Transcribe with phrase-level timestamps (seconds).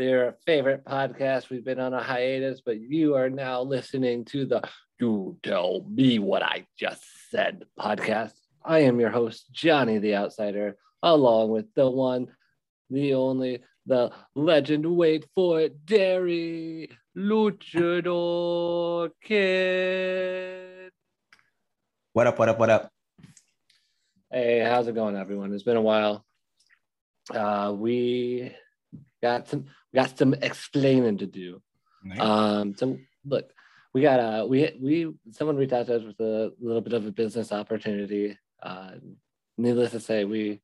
[0.00, 1.50] their favorite podcast.
[1.50, 4.62] We've been on a hiatus, but you are now listening to the
[4.98, 8.32] You Tell Me What I Just Said podcast.
[8.64, 12.28] I am your host, Johnny the Outsider, along with the one,
[12.88, 14.86] the only, the legend.
[14.86, 20.92] Wait for it, Derry Luchador Kid.
[22.14, 22.38] What up?
[22.38, 22.58] What up?
[22.58, 22.90] What up?
[24.32, 25.52] Hey, how's it going, everyone?
[25.52, 26.24] It's been a while.
[27.30, 28.56] Uh, we
[29.22, 31.62] got some got some explaining to do.
[32.18, 33.50] Um, so look,
[33.92, 37.06] we got uh we we someone reached out to us with a little bit of
[37.06, 38.38] a business opportunity.
[38.62, 38.92] Uh,
[39.58, 40.60] needless to say, we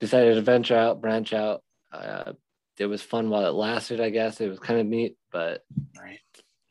[0.00, 1.62] decided to venture out, branch out.
[1.92, 2.32] Uh,
[2.78, 4.40] it was fun while it lasted, I guess.
[4.40, 5.62] It was kind of neat, but
[5.98, 6.18] right.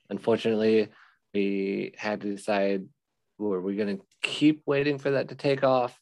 [0.10, 0.90] unfortunately,
[1.34, 2.86] we had to decide
[3.40, 5.98] were we going to keep waiting for that to take off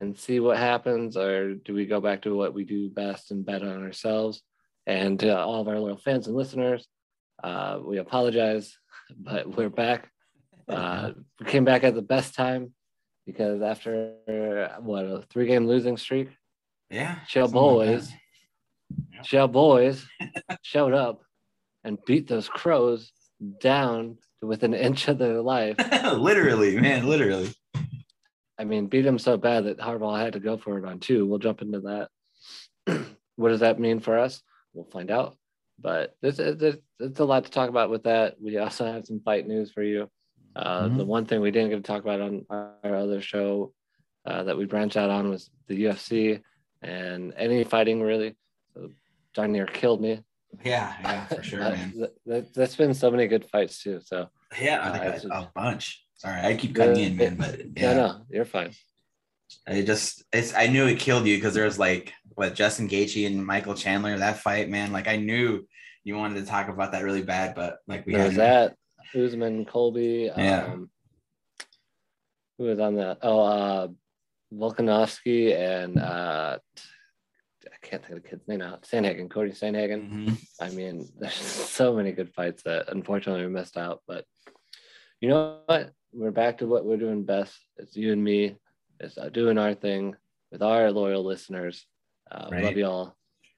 [0.00, 3.44] and see what happens, or do we go back to what we do best and
[3.44, 4.42] bet on ourselves?
[4.86, 6.86] And to all of our loyal fans and listeners,
[7.42, 8.76] uh, we apologize,
[9.18, 10.10] but we're back.
[10.68, 12.72] Uh, we came back at the best time
[13.26, 14.14] because after
[14.80, 16.28] what a three game losing streak,
[16.90, 17.16] Yeah.
[17.26, 18.10] Shell like Boys,
[19.12, 19.24] Yep.
[19.26, 20.06] Shell Boys
[20.62, 21.22] showed up
[21.84, 23.12] and beat those crows
[23.60, 25.76] down to within an inch of their life.
[26.16, 27.50] literally, man, literally.
[28.58, 31.26] I mean, beat him so bad that Harbaugh had to go for it on two.
[31.26, 32.08] We'll jump into that.
[33.36, 34.42] what does that mean for us?
[34.72, 35.36] We'll find out.
[35.80, 38.34] But there's, there's, there's a lot to talk about with that.
[38.40, 40.10] We also have some fight news for you.
[40.56, 40.96] Uh, Mhm.
[40.98, 43.72] The one thing we didn't get to talk about on our other show
[44.26, 46.40] uh, that we branched out on was the UFC
[46.82, 48.36] and any fighting really.
[48.74, 48.90] So
[49.34, 50.20] darn near killed me.
[50.64, 51.92] Yeah, yeah, for sure, Uh, man.
[51.92, 54.00] th- th- There's been so many good fights too.
[54.04, 54.28] So
[54.60, 56.04] Yeah, I Uh, think it's I- a- a bunch.
[56.18, 58.72] Sorry, I keep cutting in, man, but yeah, yeah, no, you're fine.
[59.66, 63.26] I just, it's, I knew it killed you because there was like what Justin Gaethje
[63.26, 64.92] and Michael Chandler that fight, man.
[64.92, 65.66] Like I knew
[66.04, 68.76] you wanted to talk about that really bad, but like we There had that
[69.14, 70.30] Usman, Colby.
[70.36, 70.64] Yeah.
[70.64, 70.90] Um,
[72.58, 73.18] who was on that?
[73.22, 73.88] Oh, uh,
[74.52, 76.58] Volkanovski and uh,
[77.66, 78.78] I can't think of the kid's name now.
[78.82, 80.10] Sandhagen, Cody Sandhagen.
[80.10, 80.46] Mhm.
[80.60, 84.02] I mean, there's so many good fights that unfortunately we missed out.
[84.06, 84.24] But
[85.20, 85.92] you know what?
[86.12, 87.58] We're back to what we're doing best.
[87.76, 88.56] It's you and me.
[89.00, 90.16] It's uh, doing our thing
[90.50, 91.86] with our loyal listeners.
[92.30, 92.64] Uh, Right.
[92.64, 93.16] Love you all.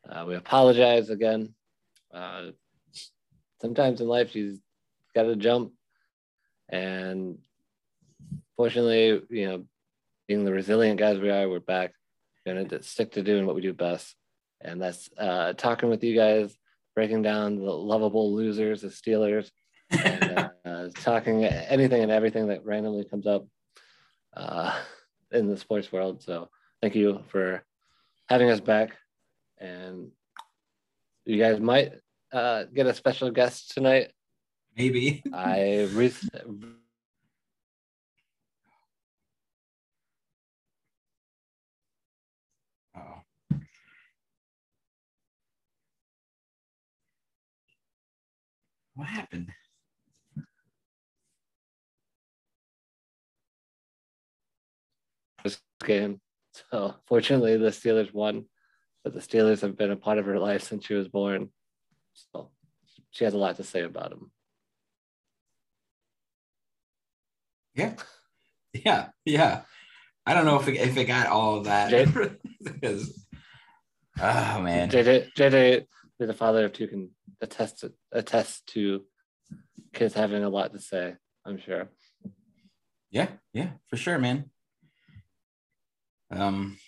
[0.09, 1.55] Uh, we apologize again.
[2.13, 2.51] Uh,
[3.61, 4.59] sometimes in life, you've
[5.15, 5.73] got to jump.
[6.69, 7.39] And
[8.57, 9.65] fortunately, you know,
[10.29, 11.93] being the resilient guys we are, we're back.
[12.47, 14.17] Going to stick to doing what we do best
[14.61, 16.55] and that's uh, talking with you guys,
[16.95, 19.51] breaking down the lovable losers, the Steelers,
[19.91, 23.47] and uh, talking anything and everything that randomly comes up
[24.37, 24.79] uh,
[25.33, 26.23] in the sports world.
[26.23, 26.49] So
[26.81, 27.65] thank you for
[28.29, 28.97] having us back,
[29.59, 30.11] and
[31.25, 31.93] you guys might
[32.33, 34.13] uh, get a special guest tonight.
[34.77, 35.23] maybe.
[35.33, 36.13] I re-.
[48.95, 49.49] What happened?
[55.85, 56.21] Game.
[56.71, 58.47] So fortunately, the Steelers won,
[59.05, 61.51] but the Steelers have been a part of her life since she was born.
[62.15, 62.51] So
[63.11, 64.31] she has a lot to say about them.
[67.75, 67.95] Yeah.
[68.73, 69.09] Yeah.
[69.25, 69.63] Yeah.
[70.25, 71.91] I don't know if it, if it got all of that.
[72.63, 73.27] Because,
[74.21, 74.89] oh, man.
[74.89, 75.87] JJ, JJ,
[76.21, 77.11] the father of two, can
[77.41, 79.03] attest to, attest to
[79.93, 81.17] kids having a lot to say.
[81.45, 81.89] I'm sure.
[83.11, 83.27] Yeah.
[83.53, 83.71] Yeah.
[83.89, 84.51] For sure, man.
[86.31, 86.79] Um,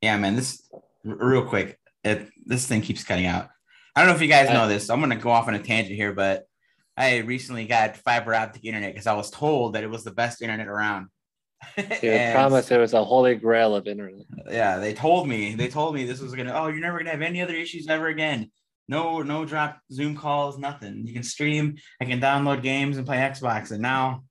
[0.00, 0.36] yeah, man.
[0.36, 0.68] This
[1.04, 1.78] real quick.
[2.02, 3.48] It, this thing keeps cutting out.
[3.94, 4.88] I don't know if you guys know this.
[4.88, 6.44] I'm gonna go off on a tangent here, but
[6.96, 10.40] I recently got fiber optic internet because I was told that it was the best
[10.42, 11.08] internet around.
[11.76, 14.24] He And- promised it was a holy grail of internet.
[14.50, 15.54] yeah, they told me.
[15.54, 16.52] They told me this was gonna.
[16.54, 18.50] Oh, you're never gonna have any other issues ever again.
[18.88, 21.06] No, no drop Zoom calls, nothing.
[21.06, 21.76] You can stream.
[22.00, 23.70] I can download games and play Xbox.
[23.70, 24.24] And now,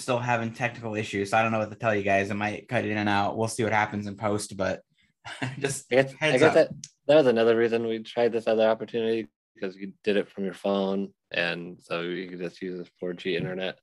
[0.00, 1.30] still having technical issues.
[1.30, 2.30] So I don't know what to tell you guys.
[2.30, 3.36] I might cut it in and out.
[3.36, 4.56] We'll see what happens in post.
[4.56, 4.82] But
[5.58, 6.70] just I guess, I guess that
[7.06, 10.54] that was another reason we tried this other opportunity because you did it from your
[10.54, 13.78] phone, and so you could just use this 4G internet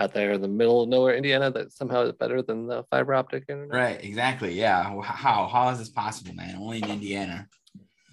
[0.00, 3.14] out there in the middle of nowhere, Indiana, that somehow is better than the fiber
[3.14, 3.74] optic internet.
[3.74, 4.52] Right, exactly.
[4.52, 5.00] Yeah.
[5.02, 6.56] How how is this possible, man?
[6.56, 7.46] Only in Indiana.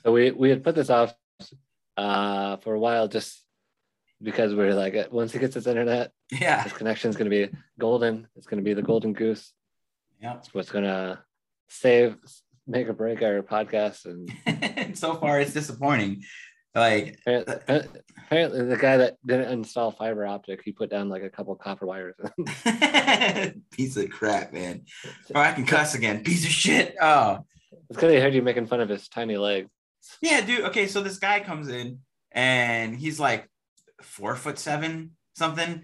[0.03, 1.13] So we we had put this off
[1.95, 3.43] uh, for a while just
[4.21, 7.47] because we are like, once he gets his internet, yeah, his connection is going to
[7.47, 8.27] be golden.
[8.35, 9.53] It's going to be the golden goose.
[10.21, 11.19] Yeah, it's what's going to
[11.69, 12.17] save,
[12.65, 14.05] make or break our podcast.
[14.05, 16.23] And so far, it's disappointing.
[16.75, 17.55] Like apparently,
[18.25, 21.87] apparently, the guy that didn't install fiber optic, he put down like a couple copper
[21.87, 22.15] wires.
[23.71, 24.83] Piece of crap, man.
[25.33, 26.23] Oh, I can cuss again.
[26.23, 26.95] Piece of shit.
[27.01, 27.39] Oh,
[27.71, 29.67] it's because he heard you making fun of his tiny leg.
[30.21, 30.65] Yeah, dude.
[30.65, 31.99] Okay, so this guy comes in
[32.31, 33.49] and he's like
[34.01, 35.83] four foot seven something,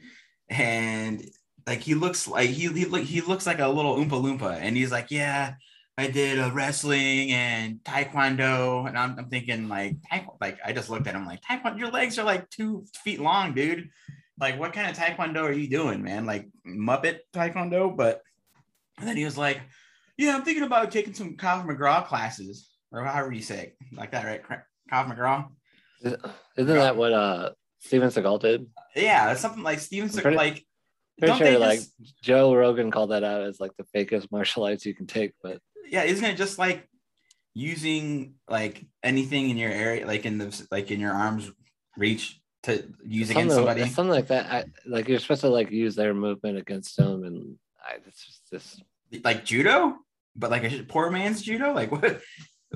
[0.50, 1.30] and
[1.66, 4.76] like he looks like he he, look, he looks like a little oompa loompa, and
[4.78, 5.56] he's like, yeah.
[5.96, 9.96] I did a wrestling and taekwondo, and I'm, I'm thinking like,
[10.42, 13.54] like I just looked at him like, taekwondo, your legs are like two feet long,
[13.54, 13.92] dude.
[14.40, 16.26] Like, what kind of taekwondo are you doing, man?
[16.26, 17.96] Like Muppet taekwondo?
[17.96, 18.24] But
[18.98, 19.62] and then he was like,
[20.18, 24.10] yeah, I'm thinking about taking some Kyle McGraw classes or however you say it, like
[24.14, 24.42] that, right?
[24.90, 25.48] Kyle McGraw.
[26.04, 26.24] Isn't
[26.58, 27.52] that what uh
[27.84, 28.68] Steven Seagal did?
[28.96, 30.22] Yeah, something like Steven Seagal.
[30.22, 30.66] Pretty, like,
[31.20, 32.22] pretty sure like just...
[32.22, 35.60] Joe Rogan called that out as like the fakest martial arts you can take, but
[35.90, 36.88] yeah, isn't it just like
[37.54, 41.52] using like anything in your area, like in the like in your arms
[41.98, 43.82] reach to use something, against somebody?
[43.88, 44.46] Something like that.
[44.52, 48.50] I, like you're supposed to like use their movement against them, and I, it's just
[48.50, 48.82] this
[49.24, 49.98] like judo,
[50.36, 51.74] but like a poor man's judo.
[51.74, 52.22] Like what?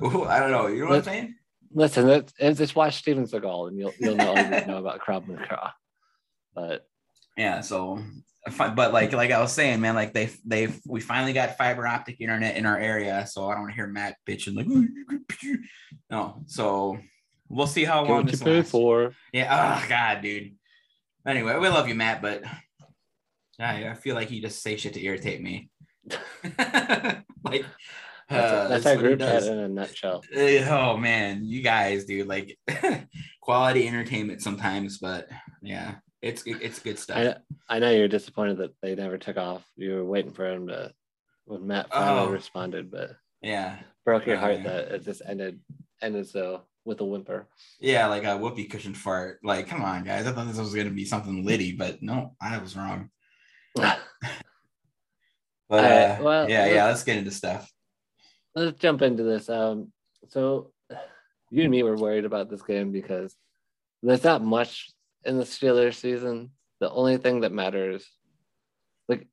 [0.28, 0.68] I don't know.
[0.68, 1.34] You know what I'm saying?
[1.72, 5.74] Listen, it's, just watch Steven Seagal and you'll you'll know know about Krav Maga.
[6.54, 6.86] But
[7.36, 8.02] yeah, so
[8.56, 12.20] but like like I was saying, man, like they they we finally got fiber optic
[12.20, 15.56] internet in our area, so I don't want to hear Matt bitching like oh,
[16.10, 16.42] no.
[16.46, 16.98] So
[17.48, 19.14] we'll see how long this pay for.
[19.32, 19.80] Yeah.
[19.82, 20.54] Oh God, dude.
[21.26, 22.42] Anyway, we love you, Matt, but
[23.60, 25.70] I, I feel like you just say shit to irritate me.
[27.44, 27.64] like
[28.28, 30.22] that's, uh, that's our group chat in a nutshell.
[30.36, 32.58] Uh, oh man, you guys, dude, like
[33.40, 35.28] quality entertainment sometimes, but
[35.62, 37.36] yeah, it's it's good stuff.
[37.68, 39.64] I, I know you're disappointed that they never took off.
[39.76, 40.92] You were waiting for him to
[41.46, 42.30] when Matt finally oh.
[42.30, 45.60] responded, but yeah, broke your heart that it just ended
[46.02, 47.46] ended so with a whimper.
[47.80, 49.38] Yeah, like a whoopee cushion fart.
[49.42, 50.26] Like, come on, guys.
[50.26, 53.08] I thought this was gonna be something litty, but no, I was wrong.
[53.74, 53.94] but
[55.70, 56.84] uh, well, yeah, yeah.
[56.84, 57.72] Let's get into stuff
[58.58, 59.48] let's jump into this.
[59.48, 59.92] Um,
[60.28, 60.72] so
[61.50, 63.34] you and me were worried about this game because
[64.02, 64.90] there's not much
[65.24, 66.50] in the Steelers season.
[66.80, 68.06] The only thing that matters,
[69.08, 69.26] like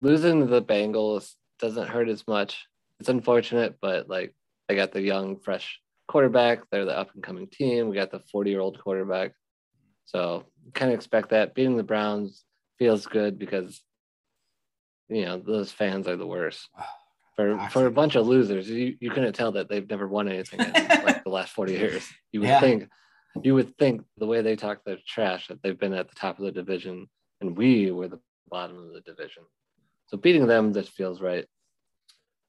[0.00, 2.66] losing the Bengals doesn't hurt as much.
[3.00, 4.34] It's unfortunate, but like
[4.68, 6.60] they got the young, fresh quarterback.
[6.70, 7.88] They're the up and coming team.
[7.88, 9.32] We got the 40 year old quarterback.
[10.06, 10.44] So
[10.74, 11.54] kind of expect that.
[11.54, 12.44] Beating the Browns
[12.78, 13.82] feels good because,
[15.08, 16.68] you know, those fans are the worst
[17.38, 18.68] for ah, for a bunch of losers.
[18.68, 20.72] You, you couldn't tell that they've never won anything in
[21.04, 22.08] like the last 40 years.
[22.32, 22.60] You would yeah.
[22.60, 22.88] think
[23.44, 26.40] you would think the way they talk their trash that they've been at the top
[26.40, 27.08] of the division
[27.40, 28.18] and we were the
[28.50, 29.44] bottom of the division.
[30.08, 31.46] So beating them just feels right.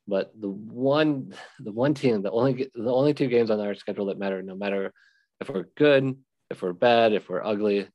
[0.07, 4.07] But the one the one team, the only the only two games on our schedule
[4.07, 4.91] that matter, no matter
[5.39, 6.17] if we're good,
[6.49, 7.87] if we're bad, if we're ugly,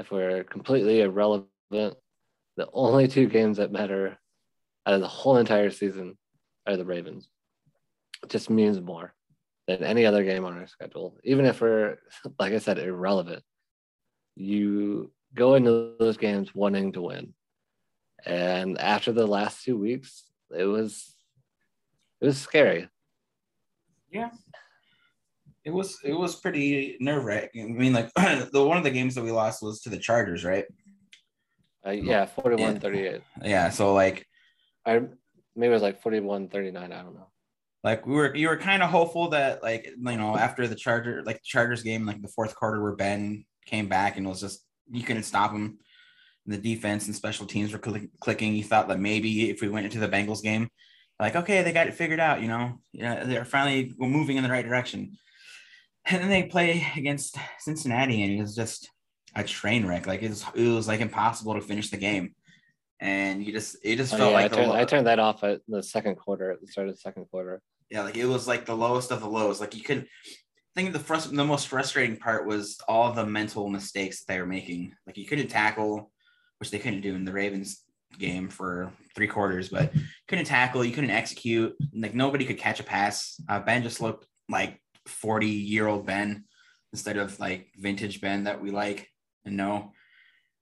[0.00, 4.18] if we're completely irrelevant, the only two games that matter
[4.84, 6.18] out of the whole entire season
[6.66, 7.28] are the Ravens.
[8.22, 9.14] It just means more
[9.66, 11.16] than any other game on our schedule.
[11.24, 11.98] Even if we're,
[12.38, 13.42] like I said, irrelevant,
[14.36, 17.34] you go into those games wanting to win.
[18.26, 20.24] And after the last two weeks,
[20.56, 21.14] it was
[22.20, 22.88] it was scary.
[24.10, 24.30] Yeah.
[25.64, 27.74] It was it was pretty nerve wracking.
[27.76, 30.44] I mean, like the one of the games that we lost was to the Chargers,
[30.44, 30.64] right?
[31.86, 33.20] Uh, yeah, 41 38.
[33.42, 33.68] Yeah.
[33.68, 34.26] So like
[34.86, 35.02] I
[35.56, 37.28] maybe it was like 41 39 i don't know.
[37.84, 41.22] Like we were you were kind of hopeful that like you know after the charger
[41.22, 44.40] like the chargers game like the fourth quarter where ben came back and it was
[44.40, 45.78] just you couldn't stop him.
[46.46, 48.54] The defense and special teams were cl- clicking.
[48.54, 50.68] You thought that maybe if we went into the bengals game
[51.20, 52.78] like okay they got it figured out you know?
[52.92, 55.18] Yeah they're finally moving in the right direction.
[56.06, 58.90] And then they play against cincinnati and it was just
[59.34, 60.06] a train wreck.
[60.06, 62.34] Like it was, it was like impossible to finish the game
[63.00, 65.44] and you just it just oh, felt yeah, like I turned, I turned, that off
[65.44, 67.60] at the second quarter at the start of the second quarter.
[67.90, 69.60] Yeah, like it was like the lowest of the lows.
[69.60, 70.06] Like you could
[70.74, 74.46] think the frust- the most frustrating part was all the mental mistakes that they were
[74.46, 74.94] making.
[75.06, 76.10] Like you couldn't tackle,
[76.58, 77.82] which they couldn't do in the Ravens
[78.18, 79.92] game for three quarters, but
[80.28, 81.74] couldn't tackle, you couldn't execute.
[81.92, 83.40] Like nobody could catch a pass.
[83.48, 86.44] Uh, ben just looked like 40 year old Ben.
[86.92, 89.08] instead of like vintage Ben that we like
[89.44, 89.92] and know.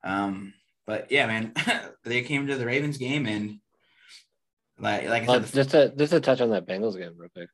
[0.05, 0.55] Um,
[0.87, 1.53] but yeah, man,
[2.05, 3.59] they came to the Ravens game and
[4.79, 7.49] like like said, just to just to touch on that Bengals game real quick.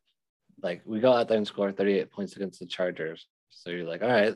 [0.63, 3.27] Like we go out there and score 38 points against the Chargers.
[3.51, 4.35] So you're like, all right,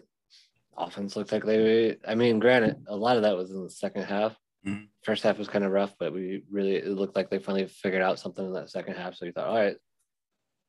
[0.77, 4.05] offense looks like they I mean, granted, a lot of that was in the second
[4.05, 4.37] half.
[4.67, 4.89] Mhm.
[5.03, 8.03] First half was kind of rough, but we really it looked like they finally figured
[8.03, 9.15] out something in that second half.
[9.15, 9.77] So you thought, all right.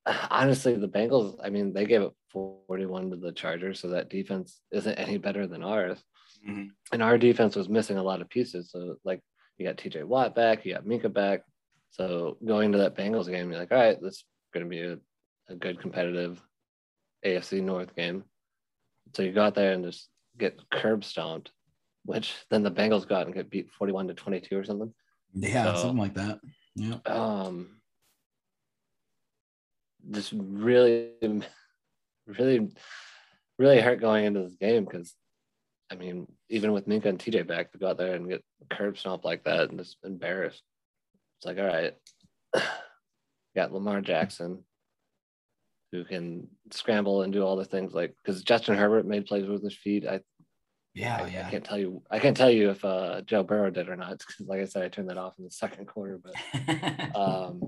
[0.30, 4.62] Honestly, the Bengals, I mean, they gave up 41 to the Chargers, so that defense
[4.72, 6.03] isn't any better than ours.
[6.47, 6.69] Mhm.
[6.91, 8.71] And our defense was missing a lot of pieces.
[8.71, 9.21] So like
[9.57, 11.41] you got TJ Watt back, you got Minkah back.
[11.91, 14.81] So going to that Bengals game, you're like, all right, this is going to be
[14.81, 14.97] a,
[15.50, 16.41] a good competitive
[17.25, 18.23] AFC North game.
[19.15, 21.51] So you go out there and just get curb stomped,
[22.05, 24.93] which then the Bengals go out and get beat 41 to 22 or something.
[25.33, 26.39] yeah, So- something like that.
[26.75, 26.97] Yeah.
[27.05, 27.79] Um,
[30.12, 31.12] just really,
[32.27, 32.69] really,
[33.59, 35.13] really hurt going into this game because,
[35.93, 38.97] I mean, even with Minkah and TJ back to go out there and get curb
[38.97, 40.63] stomped like that and just embarrassed,
[41.38, 41.93] it's like, all right,
[43.55, 44.63] got Lamar Jackson
[45.91, 49.63] who can scramble and do all the things like because Justin Herbert made plays with
[49.63, 50.07] his feet.
[50.07, 50.21] I,
[50.95, 51.47] Yeah, I, yeah.
[51.47, 54.17] I can't tell you, I can't tell you if uh, Joe Burrow did or not
[54.17, 57.62] because, like I said, I turned that off in the second quarter, but um,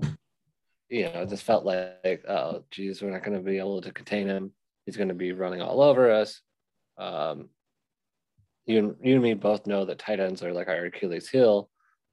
[0.88, 3.92] you know, it just felt like, oh, geez, we're not going to be able to
[3.92, 4.50] contain him.
[4.84, 6.40] He's going to be running all over us.
[6.98, 7.50] Um,
[8.66, 11.70] you, and- you and me both know that tight ends are like our Achilles heel.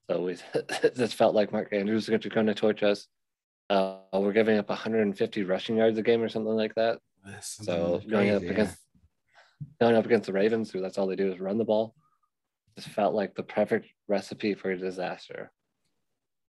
[0.09, 0.37] So we
[0.95, 3.07] just felt like Mark Andrews is going to come to torch us.
[3.69, 6.99] Uh, we're giving up 150 rushing yards a game or something like that.
[7.41, 7.63] So
[8.01, 8.77] Something going up crazy, against
[9.79, 11.95] going up against the Ravens, who that's all they do is run the ball,
[12.75, 15.51] just felt like the perfect recipe for a disaster.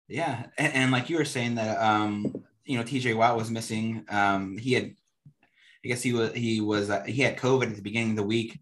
[0.08, 4.04] Yeah, and, and like you were saying that um, you know, TJ Watt was missing.
[4.08, 4.94] Um, he had,
[5.84, 8.22] I guess he was he was uh, he had COVID at the beginning of the
[8.22, 8.60] week,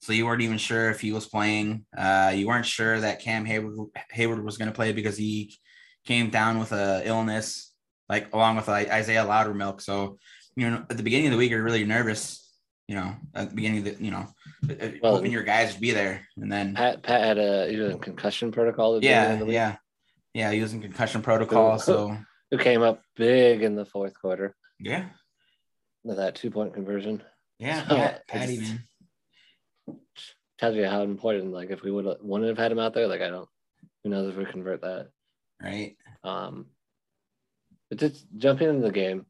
[0.00, 1.84] so you weren't even sure if he was playing.
[1.96, 5.54] Uh, you weren't sure that Cam Heyward Heyward was going to play because he
[6.04, 7.72] came down with a illness,
[8.08, 9.80] like along with like, Isaiah Loudermilk.
[9.80, 10.18] So
[10.56, 12.42] you know, at the beginning of the week, you're really nervous.
[12.88, 14.28] You know, at the beginning of the, you know,
[14.70, 17.76] uh, Well- hoping your guys would be there, and then Pat Pat had a he
[17.76, 19.00] was in concussion protocol.
[19.00, 19.76] the yeah, the yeah,
[20.34, 21.78] yeah, he was in concussion protocol.
[21.78, 22.16] So
[22.50, 25.06] who came up big in the fourth quarter yeah.
[26.04, 27.22] with that two point conversion.
[27.58, 28.84] Yeah, So, Pat, Patty, man.
[30.58, 31.52] Tells you how important.
[31.52, 33.48] Like if we would have wouldn't have had him out there, like I don't.
[34.02, 35.08] Who knows if we convert that?
[35.62, 35.96] Right.
[36.24, 36.66] Um,
[37.90, 39.26] but just jumping into the game,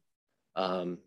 [0.55, 0.99] um,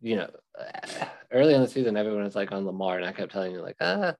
[0.00, 0.30] you know,
[1.32, 3.76] early in the season, everyone was like on Lamar, and I kept telling you like,
[3.80, 4.14] ah,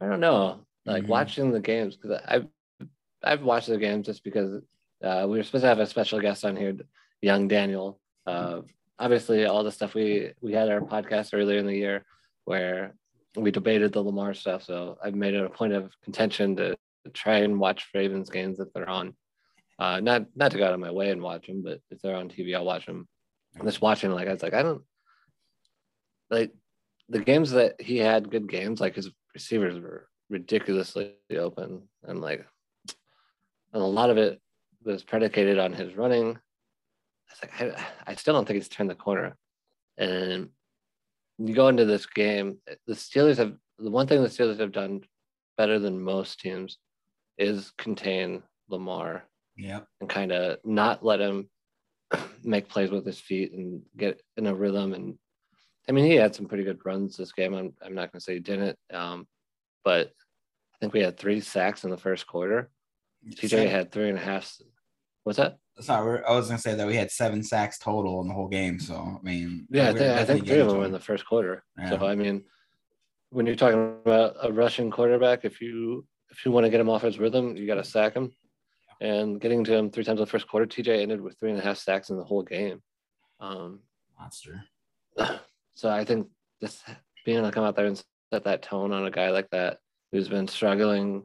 [0.00, 0.60] I don't know.
[0.86, 1.08] Like Mhm.
[1.08, 2.46] watching the games because I've
[3.22, 4.62] I've watched the games just because
[5.02, 6.74] uh, we were supposed to have a special guest on here,
[7.20, 8.00] young Daniel.
[8.26, 8.62] Uh,
[8.98, 12.04] obviously, all the stuff we we had our podcast earlier in the year
[12.44, 12.94] where
[13.36, 14.64] we debated the Lamar stuff.
[14.64, 16.76] So I've made it a point of contention to
[17.14, 19.14] try and watch Ravens games if they're on.
[19.78, 22.16] Uh, not not to go out of my way and watch them, but if they're
[22.16, 23.06] on TV, I'll watch them.
[23.58, 24.82] I'm just watching, like I was like, I don't
[26.30, 26.52] like
[27.08, 28.80] the games that he had good games.
[28.80, 32.44] Like his receivers were ridiculously open, and like,
[33.72, 34.40] and a lot of it
[34.84, 36.38] was predicated on his running.
[37.30, 39.36] It's like I, I still don't think he's turned the corner,
[39.96, 40.48] and
[41.38, 42.58] you go into this game.
[42.86, 45.02] The Steelers have the one thing the Steelers have done
[45.56, 46.78] better than most teams
[47.36, 49.24] is contain Lamar
[49.56, 49.86] Yep.
[50.00, 51.48] and kind of not let him
[52.44, 54.94] make plays with his feet and get in a rhythm.
[54.94, 55.18] And
[55.88, 57.54] I mean, he had some pretty good runs this game.
[57.54, 59.26] I'm, I'm not going to say he didn't, um,
[59.84, 60.08] but
[60.74, 62.70] I think we had three sacks in the first quarter.
[63.28, 64.52] TJ had three and a half.
[65.24, 65.58] What's that?
[65.80, 68.78] Sorry, I was gonna say that we had seven sacks total in the whole game.
[68.80, 71.26] So I mean, Yeah, I think, I think three of them were in the first
[71.26, 71.64] quarter.
[71.78, 71.90] Yeah.
[71.90, 72.44] So I mean,
[73.30, 76.90] when you're talking about a Russian quarterback, if you if you want to get him
[76.90, 78.32] off his rhythm, you got to sack him.
[79.00, 81.58] And getting to him three times in the first quarter, TJ ended with three and
[81.58, 82.82] a half sacks in the whole game.
[83.38, 83.80] Um,
[84.18, 84.64] monster.
[85.74, 86.28] so I think
[86.60, 86.82] just
[87.24, 89.78] being able to come out there and set that tone on a guy like that
[90.10, 91.24] who's been struggling.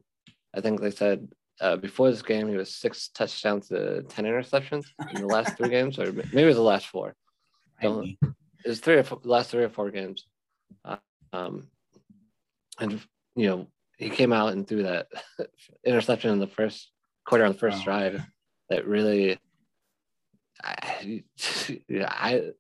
[0.56, 1.28] I think they said
[1.62, 5.70] uh, before this game he was six touchdowns to ten interceptions in the last three
[5.70, 7.16] games, or maybe it was the last four.
[7.82, 10.26] It was three or four, last three or four games.
[10.86, 10.98] Uh,
[11.34, 11.68] um,
[12.80, 13.02] and
[13.36, 13.68] you know
[13.98, 15.08] he came out and threw that
[15.86, 16.92] interception in the first
[17.26, 18.22] quarter on the first drive
[18.70, 19.38] that really.
[20.64, 21.24] I,
[21.88, 22.52] yeah, I.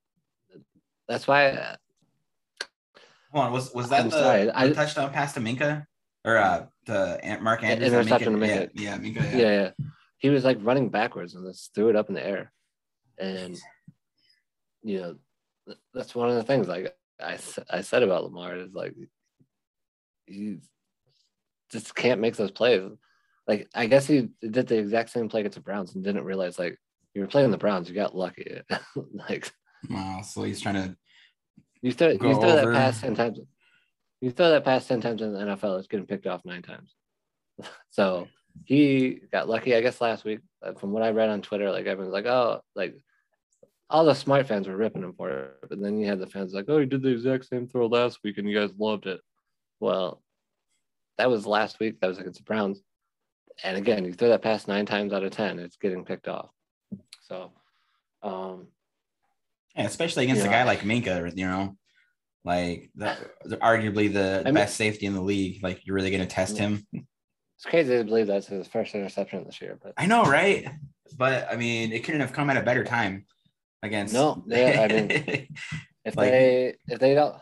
[1.08, 1.78] That's why
[3.34, 5.88] Hold on, was was that I'm the, sorry, the I- touchdown pass to Minkah
[6.24, 7.94] or uh Ant- Mark Andrews?
[7.94, 8.42] interception.
[8.42, 9.13] Yeah, yeah, yeah.
[9.13, 9.38] Yeah.
[9.38, 9.70] yeah,
[10.18, 12.52] He was like running backwards and just threw it up in the air.
[13.18, 13.60] And
[14.82, 16.68] you know, that's one of the things.
[16.68, 17.38] Like I,
[17.70, 18.96] I said about Lamar is like
[20.25, 20.58] he
[21.72, 22.82] just can't make those plays.
[23.48, 26.58] Like I guess he did the exact same play against the Browns and didn't realize
[26.60, 26.78] like
[27.13, 28.62] you were playing the Browns, you got lucky.
[29.30, 29.52] like
[29.90, 30.98] wow, so he's trying to
[31.82, 33.40] you throw you throw that pass ten times.
[34.24, 36.96] You throw that pass ten times in the NFL, it's getting picked off nine times.
[37.89, 38.30] so
[38.63, 40.39] he got lucky, I guess, last week.
[40.80, 42.96] From what I read on Twitter, like everyone's like, oh, like
[43.89, 45.58] all the smart fans were ripping him for it.
[45.68, 48.20] But then you had the fans like, oh, he did the exact same throw last
[48.24, 49.20] week and you guys loved it.
[49.82, 50.22] Well,
[51.18, 52.00] that was last week.
[52.00, 52.82] That was against the Browns.
[53.62, 56.50] And again, you throw that pass nine times out of 10, it's getting picked off.
[57.24, 57.51] So,
[58.24, 58.68] um,
[59.75, 61.75] yeah, especially against a guy like Minkah, you know,
[62.46, 63.16] like the,
[63.62, 65.64] arguably the I mean, best safety in the league.
[65.64, 66.86] Like, you're really going to test him.
[66.92, 70.70] It's crazy to believe that's his first interception this year, but I know, right?
[71.18, 73.26] But I mean, it couldn't have come at a better time
[73.82, 74.14] against.
[74.14, 75.08] No, yeah, I mean,
[76.06, 77.36] if like, they if they don't,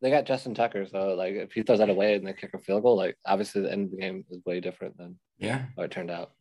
[0.00, 2.58] they got Justin Tucker, so like if he throws that away and they kick a
[2.58, 5.84] field goal, like obviously the end of the game is way different than yeah how
[5.84, 6.32] it turned out.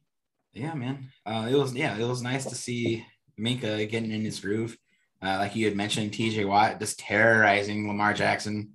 [0.54, 1.10] Yeah, man.
[1.26, 3.06] Uh, it was yeah, it was nice to see
[3.40, 4.76] Minkah getting in his groove.
[5.24, 8.72] Uh, like you had mentioned, TJ Watt just terrorizing Lamar Jackson.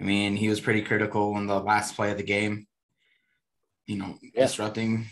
[0.00, 2.66] I mean, he was pretty critical in the last play of the game.
[3.86, 4.42] You know, yeah.
[4.42, 5.06] disrupting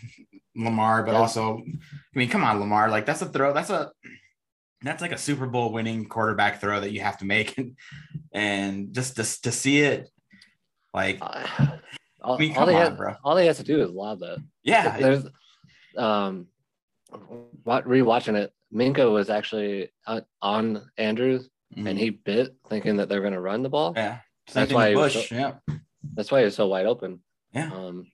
[0.55, 1.19] Lamar, but yeah.
[1.19, 2.89] also, I mean, come on, Lamar.
[2.89, 3.53] Like that's a throw.
[3.53, 3.91] That's a
[4.81, 7.59] that's like a Super Bowl winning quarterback throw that you have to make,
[8.31, 10.09] and just to, to see it,
[10.93, 11.45] like, uh,
[12.21, 13.15] all, I mean, all on, has, bro.
[13.23, 14.37] All he has to do is lob that.
[14.63, 15.25] Yeah, there's,
[15.97, 16.47] um,
[17.65, 19.89] rewatching it, Minkah was actually
[20.41, 21.87] on Andrews, mm-hmm.
[21.87, 23.93] and he bit thinking that they're going to run the ball.
[23.95, 24.19] Yeah,
[24.49, 25.29] Same that's why Bush.
[25.29, 25.53] So, yeah,
[26.13, 27.21] that's why he was so wide open.
[27.53, 27.71] Yeah.
[27.73, 28.07] Um.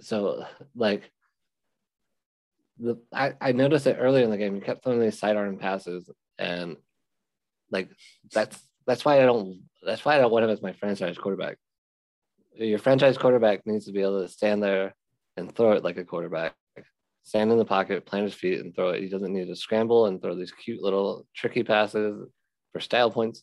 [0.00, 1.10] So like
[2.78, 4.54] the I, I noticed it earlier in the game.
[4.54, 6.76] He kept throwing these sidearm passes, and
[7.70, 7.90] like
[8.32, 11.58] that's that's why I don't that's why I don't want him as my franchise quarterback.
[12.54, 14.94] Your franchise quarterback needs to be able to stand there
[15.36, 16.54] and throw it like a quarterback.
[17.26, 19.02] Stand in the pocket, plant his feet, and throw it.
[19.02, 22.24] He doesn't need to scramble and throw these cute little tricky passes
[22.72, 23.42] for style points.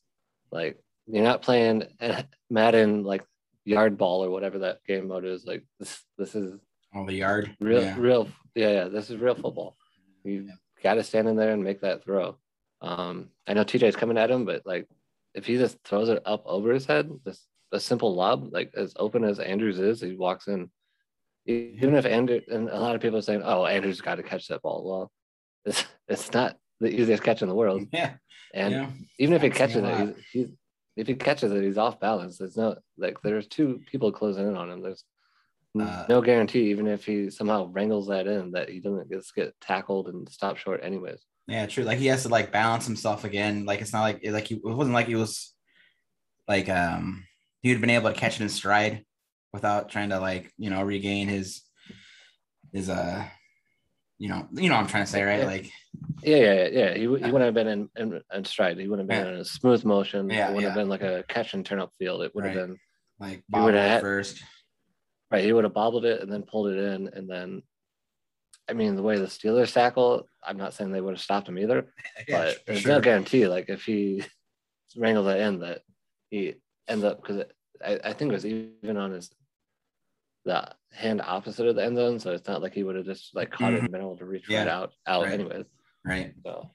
[0.52, 1.84] Like you're not playing
[2.50, 3.26] Madden like
[3.66, 5.46] yard ball or whatever that game mode is.
[5.46, 6.58] Like this, this is
[6.96, 7.58] all the yard.
[7.60, 7.96] Real, yeah.
[7.98, 8.84] real, yeah, yeah.
[8.86, 9.76] This is real football.
[10.24, 10.54] You yeah.
[10.82, 12.38] got to stand in there and make that throw.
[12.82, 14.88] Um, I know TJ's coming at him, but like
[15.34, 18.94] if he just throws it up over his head, just a simple lob, like as
[18.98, 20.70] open as Andrews is, he walks in.
[21.46, 24.48] Even if Andrew and a lot of people are saying, "Oh, Andrew's got to catch
[24.48, 25.12] that ball," well,
[25.66, 27.86] it's it's not the easiest catch in the world.
[27.92, 28.14] Yeah,
[28.54, 28.90] and yeah.
[29.20, 30.48] even if he catches it, he's, he's
[30.96, 32.38] if he catches it, he's off balance.
[32.38, 34.82] There's no like there's two people closing in on him.
[34.82, 35.04] There's
[35.80, 39.60] uh, no guarantee, even if he somehow wrangles that in, that he doesn't just get
[39.60, 41.26] tackled and stop short, anyways.
[41.48, 41.84] Yeah, true.
[41.84, 43.66] Like he has to like balance himself again.
[43.66, 45.54] Like it's not like like he it wasn't like he was
[46.48, 47.26] like um
[47.62, 49.04] he have been able to catch it in stride
[49.54, 51.62] without trying to like you know regain his
[52.72, 53.24] his uh
[54.18, 55.46] you know you know what I'm trying to say right yeah.
[55.46, 55.72] like
[56.22, 59.20] yeah yeah yeah he, he wouldn't have been in, in, in stride he wouldn't have
[59.20, 59.36] been yeah.
[59.36, 60.70] in a smooth motion yeah, it would yeah.
[60.70, 62.56] have been like a catch and turn up field it would right.
[62.56, 62.78] have been
[63.20, 64.42] like would have first
[65.34, 67.64] Right, he would have bobbled it and then pulled it in, and then,
[68.70, 71.58] I mean, the way the Steelers tackle, I'm not saying they would have stopped him
[71.58, 71.92] either,
[72.28, 72.92] yeah, but there's sure.
[72.92, 73.48] no guarantee.
[73.48, 74.24] Like if he
[74.96, 75.82] wrangled it in, that
[76.30, 76.54] he
[76.88, 77.46] end up because
[77.84, 79.32] I, I think it was even on his
[80.46, 83.36] the hand opposite of the end zone, so it's not like he would have just
[83.36, 83.76] like caught mm-hmm.
[83.76, 84.60] it and been able to reach yeah.
[84.60, 85.34] right out out right.
[85.34, 85.66] anyways.
[86.06, 86.34] Right.
[86.44, 86.70] So,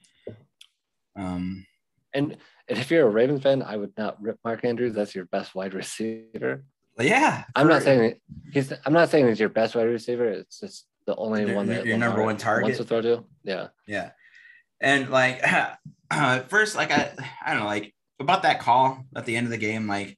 [1.15, 1.65] um,
[2.13, 4.93] and and if you're a Ravens fan, I would not rip Mark Andrews.
[4.93, 6.63] That's your best wide receiver.
[6.99, 8.15] Yeah, I'm not saying
[8.51, 8.73] he's.
[8.85, 10.25] I'm not saying he's your best wide receiver.
[10.25, 13.23] It's just the only one that your number one target wants to throw to.
[13.43, 14.11] Yeah, yeah,
[14.81, 15.41] and like
[16.11, 17.11] uh, first, like I,
[17.45, 19.87] I don't know, like about that call at the end of the game.
[19.87, 20.17] Like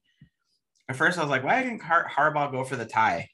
[0.88, 3.28] at first, I was like, why didn't Har- Harbaugh go for the tie?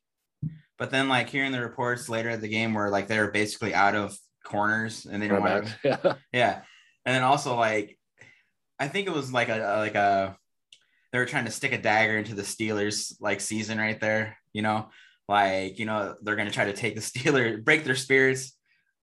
[0.79, 3.75] But then, like hearing the reports later at the game where like they were basically
[3.75, 6.61] out of corners and they didn't want to, yeah, yeah,
[7.05, 7.99] and then also like
[8.79, 10.37] I think it was like a like a
[11.12, 14.62] they were trying to stick a dagger into the Steelers like season right there, you
[14.62, 14.91] know,
[15.29, 18.57] like, you know, they're going to try to take the Steelers, break their spirits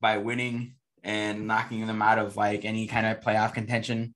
[0.01, 4.15] by winning and knocking them out of like any kind of playoff contention.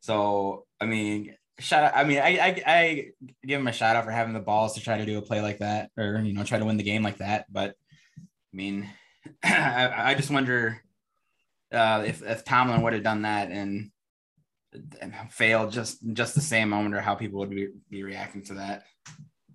[0.00, 1.92] So, I mean, shout out.
[1.94, 3.06] I mean, I, I, I
[3.46, 5.40] give him a shout out for having the balls to try to do a play
[5.40, 7.46] like that or, you know, try to win the game like that.
[7.50, 7.76] But
[8.20, 8.90] I mean,
[9.44, 10.82] I, I just wonder
[11.72, 13.90] uh, if, if Tomlin would have done that and
[15.30, 16.72] failed just just the same.
[16.72, 18.84] I wonder how people would be, be reacting to that,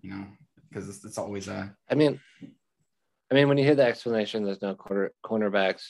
[0.02, 0.26] you know,
[0.70, 1.76] because it's, it's always a.
[1.89, 2.20] I mean,
[3.32, 5.84] I mean, when you hear the explanation, there's no corner cornerbacks.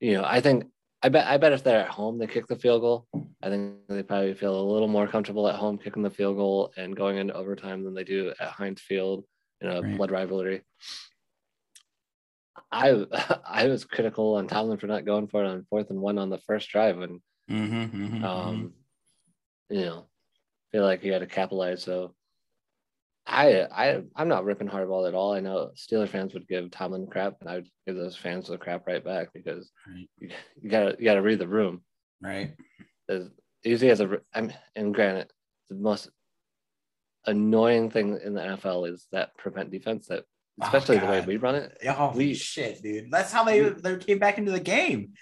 [0.00, 0.64] You know, I think
[1.02, 3.06] I bet I bet if they're at home, they kick the field goal.
[3.42, 6.72] I think they probably feel a little more comfortable at home kicking the field goal
[6.76, 9.24] and going into overtime than they do at Heinz Field
[9.60, 9.96] in a Right.
[9.96, 10.62] blood rivalry.
[12.70, 13.04] I
[13.46, 16.30] I was critical on Tomlin for not going for it on fourth and one on
[16.30, 18.72] the first drive and Mm-hmm, mm-hmm, um
[19.68, 20.06] you know
[20.70, 21.82] feel like you had to capitalize.
[21.82, 22.14] So
[23.26, 25.32] I I I'm not ripping Harbaugh at all.
[25.32, 28.58] I know Steeler fans would give Tomlin crap, and I would give those fans the
[28.58, 30.08] crap right back because Right.
[30.18, 31.82] you, you gotta you gotta read the room.
[32.20, 32.54] right.
[33.12, 33.30] As
[33.64, 35.30] easy as a I'm and granted,
[35.68, 36.08] the most
[37.26, 40.24] annoying thing in the NFL is that prevent defense that
[40.60, 41.78] Oh, especially the way we run it.
[41.88, 43.10] Oh We- shit, dude.
[43.10, 45.12] That's how they they came back into the game.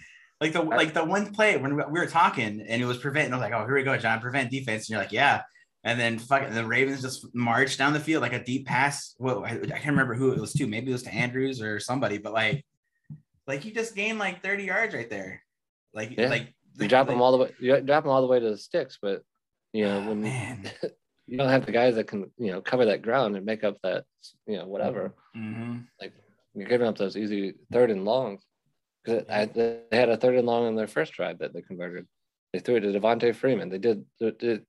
[0.41, 3.27] Like the like the one play when we we were talking and it was prevent.
[3.27, 4.21] And I was like, oh, here we go, John.
[4.21, 4.85] Prevent defense.
[4.85, 5.43] And you're like, yeah.
[5.85, 9.15] And then fucking the Ravens just marched down the field like a deep pass.
[9.19, 10.67] Well, I, I can't remember who it was to.
[10.67, 12.67] Maybe it was to Andrews or somebody, but like,
[13.47, 15.43] like you just gained like 30 yards right there.
[15.95, 16.29] Like, Yeah.
[16.29, 17.55] like You drop them all the way.
[17.61, 19.23] You drop them all the way to the sticks, but
[19.73, 20.25] you know Oh, when
[21.27, 23.77] you don't have the guys that can you know cover that ground and make up
[23.83, 24.05] that
[24.47, 25.15] you know whatever.
[25.37, 25.87] Mhm.
[26.55, 28.43] You're giving up those easy third and longs.
[29.05, 32.07] Because they had a third and long on their first drive that they converted.
[32.53, 33.69] They threw it to Devonta Freeman.
[33.69, 34.05] They did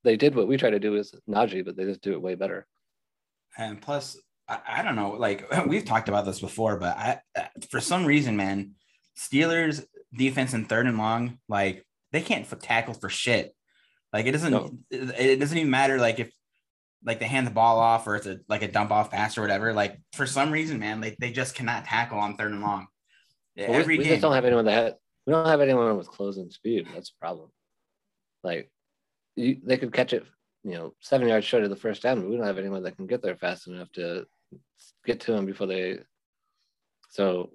[0.03, 2.35] they did what we try to do with Najee, but they just do it way
[2.35, 2.67] better.
[3.57, 7.45] And plus, I, I don't know, like we've talked about this before, but I, uh,
[7.69, 8.75] for some reason, man,
[9.17, 13.55] Steelers defense in third and long, like they can't tackle for shit.
[14.13, 14.71] Like it doesn't, No.
[14.89, 15.97] it, doesn't even matter.
[15.97, 16.31] Like if,
[17.03, 19.41] like they hand the ball off or it's a like a dump off pass or
[19.41, 19.73] whatever.
[19.73, 22.87] Like for some reason, man, they, they just cannot tackle on third and long.
[23.55, 24.13] But we- Every we, game.
[24.13, 26.87] just don't have anyone that we don't have anyone with closing speed.
[26.93, 27.49] That's a problem.
[28.43, 28.71] Like
[29.35, 30.25] you, they could catch it,
[30.63, 32.97] you know, seven yards short of the first down, but we don't have anyone that
[32.97, 34.25] can get there fast enough to
[35.05, 35.99] get to them before they.
[37.09, 37.51] So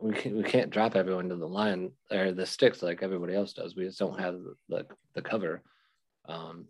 [0.00, 3.52] we can, we can't drop everyone to the line or the sticks like everybody else
[3.52, 3.74] does.
[3.76, 5.62] We just don't have the the, the cover.
[6.28, 6.66] Um,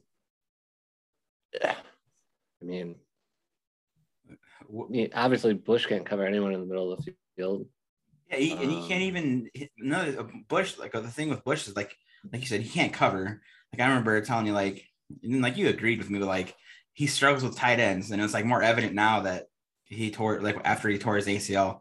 [1.60, 1.76] yeah.
[2.62, 2.96] I mean,
[5.14, 7.66] obviously Bush can't cover anyone in the middle of the field.
[8.30, 10.78] Yeah, he, and he can't Um, even no Bush.
[10.78, 11.96] Like the thing with Bush is like,
[12.32, 13.40] like you said, he can't cover.
[13.72, 14.84] Like I remember telling you, like,
[15.22, 16.54] and like you agreed with me, but like
[16.92, 19.46] he struggles with tight ends, and it's like more evident now that
[19.84, 21.80] he tore like after he tore his ACL.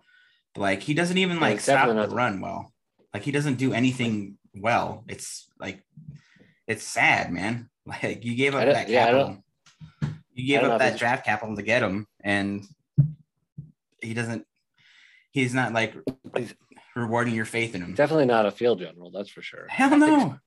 [0.57, 2.71] Like he doesn't even like stop the run well.
[3.13, 5.03] Like he doesn't do anything well.
[5.07, 5.83] It's like
[6.67, 7.69] it's sad, man.
[7.87, 9.43] Like you gave up that yeah, capital.
[10.33, 12.65] You gave I don't know up that draft capital to get him, and
[14.01, 14.43] he doesn't.
[15.29, 15.93] He's not like
[16.95, 17.93] rewarding your faith in him.
[17.93, 19.67] definitely not a field general, that's for sure.
[19.69, 20.39] Hell no.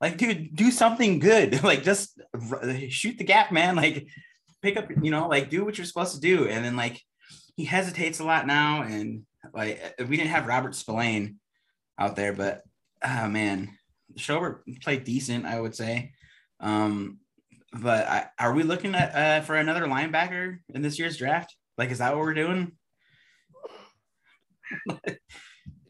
[0.00, 1.62] Like, dude, do something good.
[1.66, 2.20] Like, just
[2.88, 3.76] shoot the gap, man.
[3.76, 4.06] Like,
[4.62, 6.48] pick up, you know, like do what you're supposed to do.
[6.48, 7.00] And then, like,
[7.56, 8.82] he hesitates a lot now.
[8.82, 11.36] And like, we didn't have Robert Spillane
[11.98, 12.62] out there, but
[13.04, 13.70] oh man,
[14.16, 16.12] Schobert played decent, I would say.
[16.60, 17.18] Um,
[17.72, 21.54] but I, are we looking at uh, for another linebacker in this year's draft?
[21.76, 22.72] Like, is that what we're doing?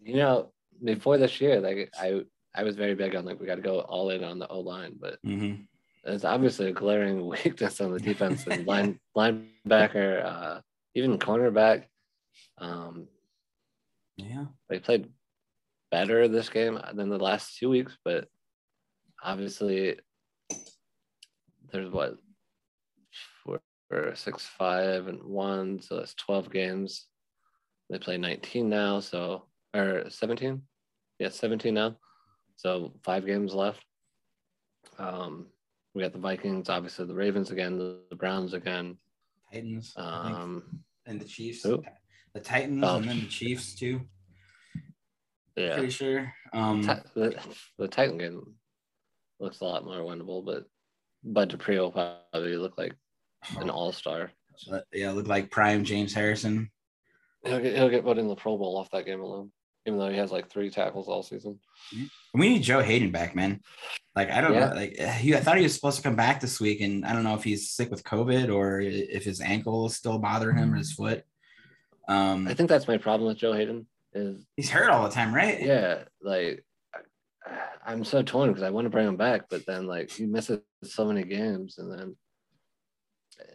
[0.02, 0.52] You know,
[0.85, 2.20] before this year, like I
[2.55, 4.61] I was very big on like we got to go all in on the O
[4.61, 5.62] line, but Mm-hmm.
[6.05, 10.61] it's obviously a glaring weakness on the defense and line linebacker, uh,
[10.96, 11.85] even cornerback.
[12.59, 13.09] Um,
[14.16, 14.46] Yeah.
[14.68, 15.12] they played
[15.90, 18.28] better this game than the last two weeks, but
[19.22, 19.98] obviously
[21.70, 22.16] there's what
[23.44, 27.06] four, four, six, five, and one, so that's twelve games.
[27.88, 30.62] They play 19 now, so or 17.
[31.20, 31.96] Yeah, 17 now.
[32.56, 33.85] So five games left.
[34.98, 35.46] Um,
[35.94, 38.98] we got the Vikings, obviously the Ravens again, the, Browns again.
[39.52, 39.92] Titans.
[39.96, 41.62] Um, and the Chiefs.
[41.62, 42.96] The Titans Oh.
[42.96, 44.02] and then the Chiefs too.
[45.56, 46.32] yeah, Pretty sure.
[46.52, 47.38] Um, the,
[47.78, 48.56] the Titan game
[49.40, 50.64] looks a lot more winnable, but
[51.24, 52.94] Bud Dupree will probably look like
[53.58, 54.30] an all star.
[54.70, 56.70] uh, yeah, look like prime James Harrison.
[57.44, 59.50] He'll get he'll get put in the Pro Bowl off that game alone,
[59.87, 61.59] even though he has like three tackles all season.
[62.35, 63.61] We need Joe Haden back, man.
[64.14, 64.68] Like I don't Yeah.
[64.70, 64.75] know.
[64.75, 67.25] Like he, I thought he was supposed to come back this week, and I don't
[67.25, 70.77] know if he's sick with COVID or if his ankle is still bothering him or
[70.77, 71.22] his foot.
[72.09, 75.35] Um, I think that's my problem with Joe Haden is he's hurt all the time,
[75.35, 75.61] right?
[75.61, 76.64] yeah, like
[77.85, 80.61] I'm so torn because I want to bring him back, but then like he misses
[80.83, 82.16] so many games, and then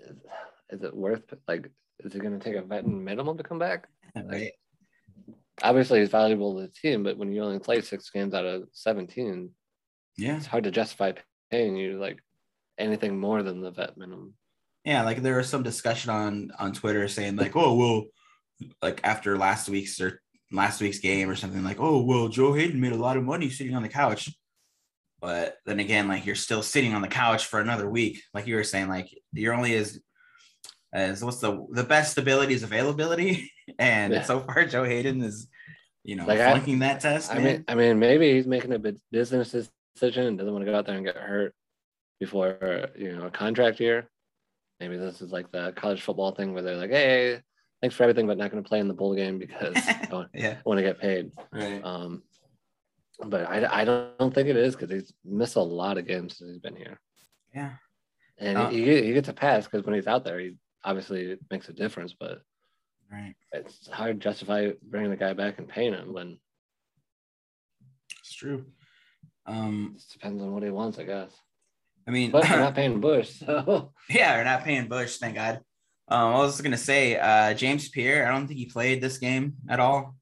[0.10, 0.18] is,
[0.70, 3.88] is it worth like is it going to take a veteran minimum to come back?
[4.16, 4.52] Right.
[5.64, 8.64] Obviously, he's valuable to the team, but when you only play six games out of
[8.74, 9.50] 17,
[10.18, 10.38] Yeah.
[10.38, 11.14] it's hard to justify
[11.52, 12.20] paying you like
[12.78, 14.34] anything more than the vet minimum.
[14.86, 18.06] Yeah, like there was some discussion on on Twitter saying like, oh well,
[18.82, 20.22] like after last week's or
[20.52, 23.50] last week's game or something like, oh well, Joe Haden made a lot of money
[23.50, 24.30] sitting on the couch.
[25.20, 28.24] But then again, like you're still sitting on the couch for another week.
[28.34, 30.00] Like you were saying, like you're only as
[30.94, 33.52] as what's the the best ability is availability.
[33.80, 34.24] And Yeah.
[34.24, 35.48] so far Joe Haden is,
[36.04, 37.32] you know, Like, I- flunking that test.
[37.32, 37.44] I man.
[37.44, 38.80] mean, I mean, maybe he's making a
[39.12, 39.56] business
[39.96, 41.54] decision and doesn't want to go out there and get hurt
[42.20, 44.10] before you know a contract year.
[44.82, 47.40] Maybe this is like the college football thing where they're like, "Hey,
[47.82, 50.30] thanks for everything, but not going to play in the bowl game because I want,
[50.34, 51.82] yeah, I want to get paid." right.
[51.86, 52.24] Um,
[53.26, 56.50] but I, I don't think it is because he's missed a lot of games since
[56.52, 57.00] he's been here,
[57.56, 57.74] Yeah.
[58.38, 61.40] and Uh, he, he gets a pass because when he's out there, he obviously it
[61.50, 62.14] makes a difference.
[62.18, 62.42] But
[63.12, 63.36] Right.
[63.52, 66.40] it's hard to justify bringing the guy back and paying him when
[68.20, 68.66] It's true.
[69.46, 71.32] Um, it depends on what he wants, I guess.
[72.08, 75.62] I mean, But they're not paying Bush, so yeah, they're not paying Bush, thank God.
[76.08, 78.28] Um, I was gonna say, uh, James Pierre.
[78.28, 80.16] I don't think he played this game at all.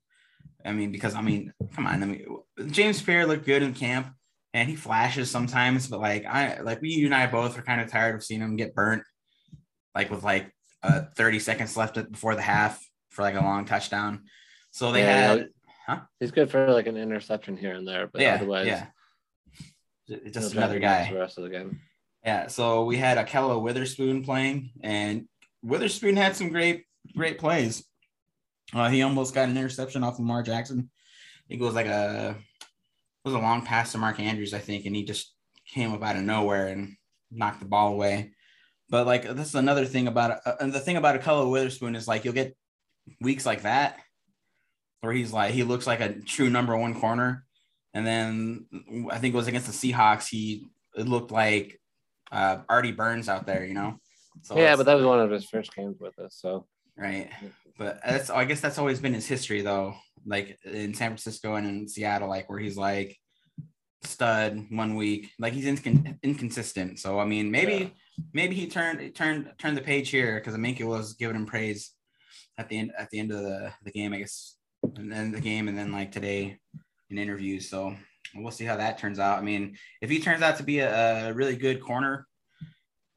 [0.66, 2.04] I mean, because I mean, come on.
[2.04, 2.26] I mean,
[2.68, 4.14] James Pierre looked good in camp,
[4.54, 7.82] and he flashes sometimes, but like I, like we, you and I both are kind
[7.82, 9.04] of tired of seeing him get burnt,
[9.96, 14.24] like with like uh 30 seconds left before the half for like a long touchdown.
[14.72, 15.50] So they Yeah, had,
[15.88, 18.86] know, he's good for like an interception here and there, but yeah, otherwise, yeah,
[20.32, 21.10] just another guy.
[21.12, 21.82] The rest of the game.
[22.24, 25.28] Yeah, so we had Ahkello Witherspoon playing, and
[25.64, 27.84] Witherspoon had some great, great plays.
[28.74, 30.90] Uh, he almost got an interception off Lamar Jackson.
[31.48, 34.96] It was like a it was a long pass to Mark Andrews, I think, and
[34.96, 35.34] he just
[35.66, 36.96] came up out of nowhere and
[37.32, 38.32] knocked the ball away.
[38.90, 42.08] But like this is another thing about uh, and the thing about Ahkello Witherspoon is
[42.08, 42.56] like you'll get
[43.22, 44.00] weeks like that
[45.02, 47.46] where he's like he looks like a true number one corner,
[47.94, 48.66] and then
[49.12, 50.28] I think it was against the Seahawks.
[50.28, 51.80] He it looked like
[52.32, 54.00] uh, Artie Burns out there, you know.
[54.42, 56.66] So yeah, but that was one of his first games with us, so
[56.98, 57.30] right.
[57.78, 59.96] But that's I guess that's always been his history though.
[60.26, 63.18] Like in San Francisco and in Seattle, like where he's like
[64.04, 67.00] stud one week, like he's incon- inconsistent.
[67.00, 67.90] So I mean, maybe Yeah.
[68.34, 71.92] Maybe he turned turned turned the page here because Aminka was giving him praise
[72.58, 74.56] at the end at the end of the, the game, I guess,
[74.96, 76.60] and then the game, and then like today
[77.10, 77.70] in interviews.
[77.70, 77.96] So
[78.36, 79.40] we'll see how that turns out.
[79.40, 82.28] I mean, if he turns out to be a, a really good corner,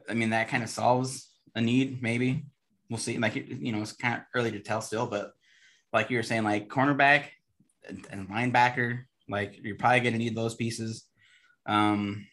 [0.08, 2.02] I mean that kind of solves a need.
[2.02, 2.44] Maybe
[2.88, 3.18] we'll see.
[3.18, 5.32] Like you know, it's kind of early to tell still, but
[5.92, 7.24] like you were saying, like cornerback
[7.88, 11.04] and, and linebacker, like you're probably going to need those pieces.
[11.66, 12.26] Um,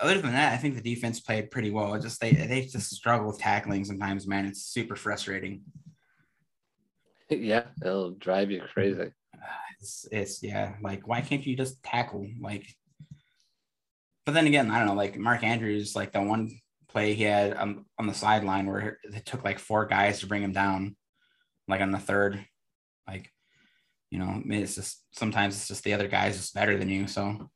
[0.00, 1.94] other than that, I think the defense played pretty well.
[1.94, 4.46] It just they they just struggle with tackling sometimes, man.
[4.46, 5.62] It's super frustrating.
[7.30, 9.10] yeah, it'll drive you crazy.
[9.80, 12.26] It's, it's yeah, like why can't you just tackle?
[12.40, 12.66] Like,
[14.26, 14.94] but then again, I don't know.
[14.94, 16.50] Like Mark Andrews, like the one
[16.88, 20.42] play he had on, on the sideline where it took like four guys to bring
[20.42, 20.96] him down,
[21.68, 22.44] like on the third.
[23.06, 23.30] Like,
[24.10, 27.06] you know, it's just sometimes it's just the other guy's just better than you.
[27.06, 27.48] So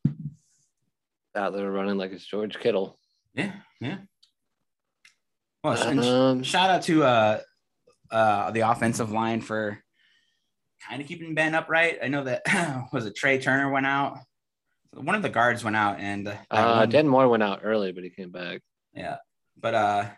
[1.35, 2.99] Out there running like it's George Kittle.
[3.35, 3.99] yeah, yeah.
[5.65, 7.41] Well, Um, shout out to uh
[8.11, 9.79] uh the offensive line for
[10.89, 11.99] kind of keeping Ben upright.
[12.03, 12.43] I know that
[12.93, 14.19] was it Trai Turner went out.
[14.93, 18.05] One of the guards went out and uh, uh, Dan Moore went out early, but
[18.05, 18.61] he came back.
[18.93, 19.17] yeah.
[19.59, 20.09] But uh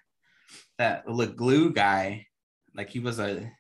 [0.79, 1.05] that
[1.37, 2.27] glue guy,
[2.74, 3.50] like he was a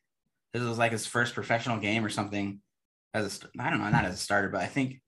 [0.52, 2.60] this was like his first professional game or something
[3.12, 5.00] as a I don't know, not as a starter, but I think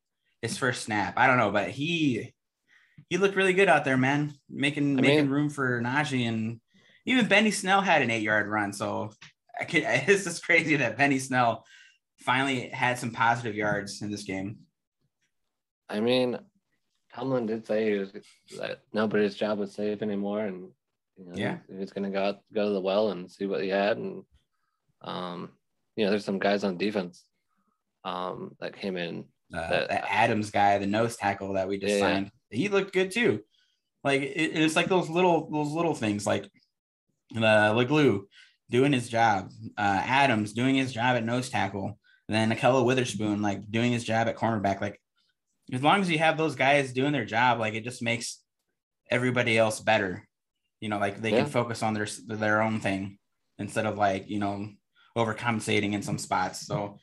[0.43, 1.15] his first snap.
[1.17, 2.35] I don't know, but he
[3.09, 4.35] he looked really good out there, man.
[4.49, 6.61] Making I making mean- room for Najee and
[7.05, 8.73] even Benny Snell had an eight yard run.
[8.73, 9.11] So
[9.59, 11.65] I could it's just crazy that Benny Snell
[12.19, 14.59] finally had some positive yards in this game.
[15.89, 16.39] I mean,
[17.15, 18.13] Tomlin did say was,
[18.59, 20.71] that nobody's job was safe anymore, and
[21.17, 21.59] you know, Yeah.
[21.69, 23.97] he was going to go out, go to the well and see what he had,
[23.99, 24.25] and
[25.03, 25.51] um,
[25.95, 27.25] you know, there's some guys on defense
[28.05, 29.25] um that came in.
[29.55, 32.01] uh, That- that Adams guy, the nose tackle that we just Yeah.
[32.01, 33.41] signed, he looked good too.
[34.05, 36.45] Like it, it's like those little those little things, like
[37.37, 38.23] uh, Leglue
[38.71, 43.43] doing his job, uh, Adams doing his job at nose tackle, and then Ahkello Witherspoon
[43.43, 44.81] like doing his job at cornerback.
[44.81, 45.01] Like
[45.73, 48.41] as long as you have those guys doing their job, like it just makes
[49.11, 50.27] everybody else better.
[50.81, 51.43] You know, like they Yeah.
[51.43, 53.19] can focus on their their own thing
[53.59, 54.69] instead of like you know
[55.17, 56.67] overcompensating in some spots.
[56.67, 56.99] So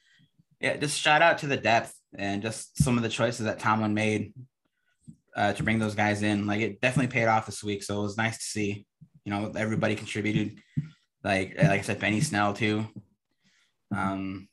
[0.61, 3.93] yeah, just shout out to the depth and just some of the choices that Tomlin
[3.93, 4.33] made
[5.35, 6.45] uh, to bring those guys in.
[6.47, 8.85] Like it definitely paid off this week, so it was nice to see.
[9.25, 10.59] You know, everybody contributed.
[11.23, 12.85] Like like I said, Benny Snell too.
[13.95, 14.47] Um,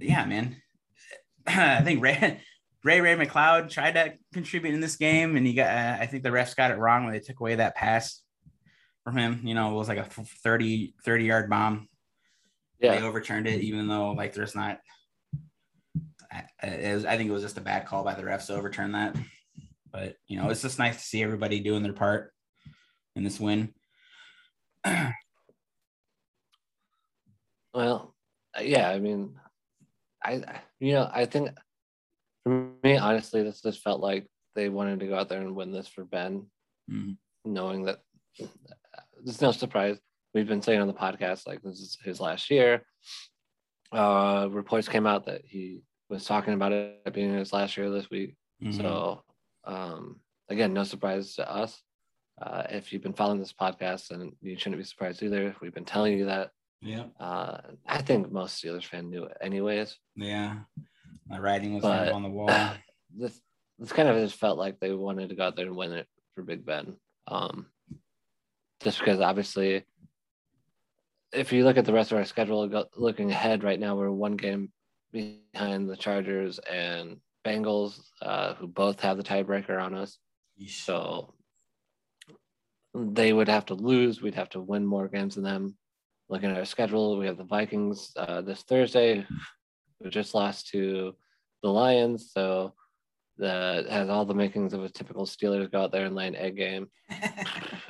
[0.00, 0.56] yeah, man.
[1.46, 2.40] I think Ray
[2.84, 5.68] Ray Ray McCloud tried to contribute in this game, and he got.
[5.68, 8.22] Uh, I think the refs got it wrong when they took away that pass
[9.04, 9.40] from him.
[9.44, 11.88] You know, it was like a 30, 30 yard bomb.
[12.80, 12.98] Yeah.
[12.98, 14.78] they overturned it, even though like there's not.
[16.32, 18.54] I, it was- I think it was just a bad call by the refs to
[18.54, 19.16] overturn that.
[19.92, 22.32] But you know, it's just nice to see everybody doing their part
[23.16, 23.74] in this win.
[27.72, 28.14] Well,
[28.60, 29.36] yeah, I mean,
[30.24, 30.42] I,
[30.80, 31.50] you know, I think
[32.42, 35.70] for me, honestly, this just felt like they wanted to go out there and win
[35.70, 36.46] this for Ben,
[36.90, 37.16] Mhm.
[37.44, 38.00] knowing that
[39.24, 39.98] it's no surprise.
[40.34, 42.84] We've been saying on the podcast, like, this is his last year.
[43.92, 48.10] Uh, reports came out that he was talking about it being his last year this
[48.10, 48.36] week.
[48.62, 48.76] Mhm.
[48.76, 49.24] So,
[49.64, 51.82] um, again, no surprise to us.
[52.40, 55.54] Uh, if you've been following this podcast, then you shouldn't be surprised either.
[55.60, 56.50] We've been telling you that.
[56.80, 59.98] yeah, Uh, I think most Steelers fan knew it anyways.
[60.16, 60.60] yeah.
[61.26, 62.48] My writing was But- kind of on the wall.
[63.16, 63.40] This
[63.78, 66.06] this kind of just felt like they wanted to go out there and win it
[66.34, 66.96] for Big Ben.
[67.26, 67.66] Um,
[68.80, 69.84] just because obviously,
[71.32, 74.10] if you look at the rest of our schedule, go, looking ahead right now, we're
[74.10, 74.70] one game
[75.12, 80.18] behind the Chargers and Bengals, uh, who both have the tiebreaker on us.
[80.60, 80.84] Yeesh.
[80.84, 81.34] So
[82.94, 84.20] they would have to lose.
[84.20, 85.76] We'd have to win more games than them.
[86.28, 89.26] Looking at our schedule, we have the Vikings uh, this Thursday,
[90.02, 91.14] who just lost to
[91.62, 92.30] the Lions.
[92.32, 92.74] So
[93.38, 96.36] that has all the makings of a typical Steelers go out there and lay an
[96.36, 96.88] egg game.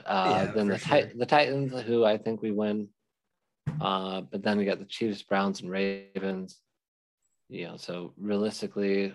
[0.06, 1.18] Uh, Yeah, then the, Tit- sure.
[1.18, 2.88] the Titans, who I think we win.
[3.80, 6.58] Uh, but then we got the Chiefs, Browns, and Ravens.
[7.50, 9.12] You know, so realistically,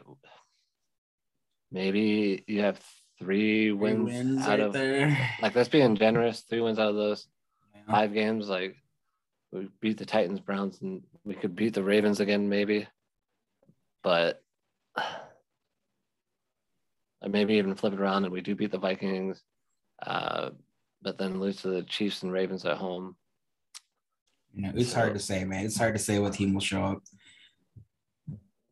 [1.71, 2.78] maybe you have
[3.17, 5.17] three Three wins, wins out right of there.
[5.41, 6.41] like that's being generous.
[6.41, 7.28] Three wins out of those
[7.74, 7.91] Yeah.
[7.91, 8.50] five games.
[8.50, 8.76] Like
[9.54, 12.88] we beat the Titans, Browns, and we could beat the Ravens again, maybe.
[14.04, 14.43] But
[17.26, 19.41] maybe even flip it around and we do beat the Vikings,
[20.06, 20.50] uh,
[21.02, 23.15] but then lose to the Chiefs and Ravens at home.
[24.54, 25.65] You know, it's hard to say, man.
[25.65, 27.04] It's hard to say what team will show up.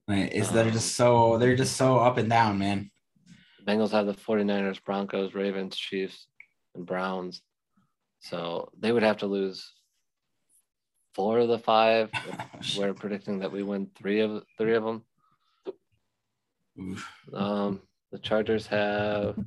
[0.07, 2.91] It's they're just so they're just so up and down, man.
[3.59, 6.27] The Bengals have the 49ers, Broncos, Ravens, Chiefs,
[6.75, 7.41] and Browns.
[8.19, 9.71] So they would have to lose
[11.15, 12.09] four of the five.
[12.77, 15.03] We're predicting that we win three of three of them.
[16.79, 17.09] Oof.
[17.33, 19.37] Um, the Chargers have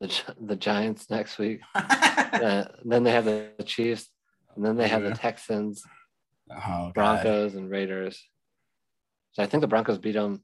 [0.00, 1.60] the the Giants next week.
[2.30, 4.10] Uh, then they have the Chiefs,
[4.54, 5.82] and then they have the Texans,
[6.50, 6.92] oh.
[6.94, 8.22] Broncos, and Raiders.
[9.32, 10.42] So I think the Broncos beat them.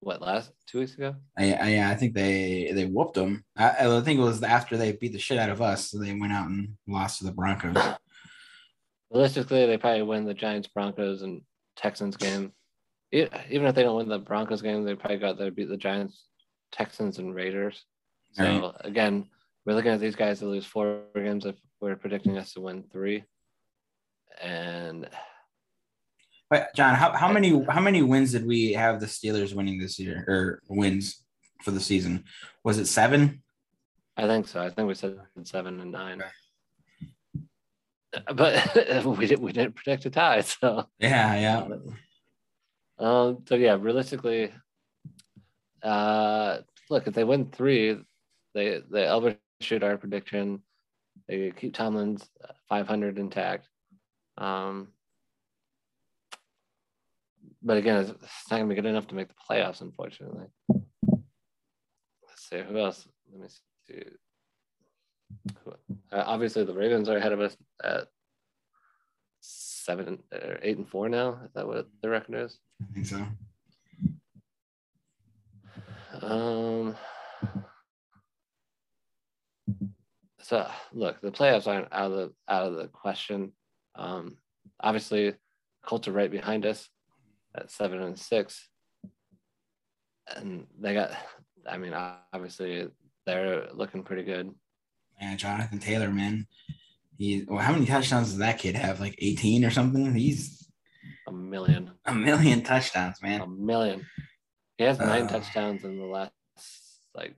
[0.00, 1.16] What last two weeks ago?
[1.38, 3.44] I, I, yeah, I think they they whooped them.
[3.56, 6.12] I, I think it was after they beat the shit out of us, so they
[6.12, 7.76] went out and lost to the Broncos.
[9.10, 11.40] Realistically, they probably win the Giants, Broncos, and
[11.76, 12.52] Texans game.
[13.12, 16.26] Even if they don't win the Broncos game, they probably got there beat the Giants,
[16.72, 17.84] Texans, and Raiders.
[18.32, 18.72] So Right.
[18.80, 19.30] again,
[19.64, 22.84] we're looking at these guys to lose four games if we're predicting us to win
[22.92, 23.24] three.
[24.42, 25.08] And
[26.48, 29.98] But John, how, how many how many wins did we have the Steelers winning this
[29.98, 31.24] year or wins
[31.62, 32.24] for the season?
[32.62, 33.42] Was it seven?
[34.16, 34.60] I think so.
[34.62, 36.22] I think we said seven and nine.
[38.34, 41.68] But we didn't we didn't predict a tie, so Yeah, yeah.
[42.98, 44.52] um so yeah, realistically,
[45.82, 47.98] uh look if they win three,
[48.54, 50.62] they they overshoot our prediction.
[51.28, 52.24] They keep Tomlin's
[52.68, 53.68] five hundred intact.
[54.38, 54.88] Um
[57.62, 60.46] but again, it's it's not gonna be good enough to make the playoffs, unfortunately.
[60.68, 63.08] Let's see who else.
[63.32, 64.02] Let me see.
[65.64, 65.72] Who-
[66.12, 68.08] Uh, obviously, the Ravens are ahead of us at
[69.40, 71.40] seven or eight and four now.
[71.44, 72.58] Is that what the record is?
[72.82, 73.26] I think so.
[76.22, 76.96] Um.
[80.42, 83.52] So look, the playoffs aren't out of the out of the question.
[83.96, 84.38] Um,
[84.80, 85.34] obviously,
[85.84, 86.88] Colts are right behind us
[87.56, 88.68] at seven and six,
[90.36, 91.10] and they got.
[91.68, 91.94] I mean,
[92.32, 92.88] obviously,
[93.26, 94.50] they're looking pretty good.
[95.20, 96.46] Man, Jonathan Taylor, man.
[97.18, 99.00] He well, how many touchdowns does that kid have?
[99.00, 100.14] Like 18 or something?
[100.14, 100.68] He's
[101.26, 103.40] A million, a million touchdowns, man.
[103.40, 104.06] a million.
[104.78, 105.28] He has nine Uh.
[105.28, 106.32] touchdowns in the last
[107.14, 107.34] like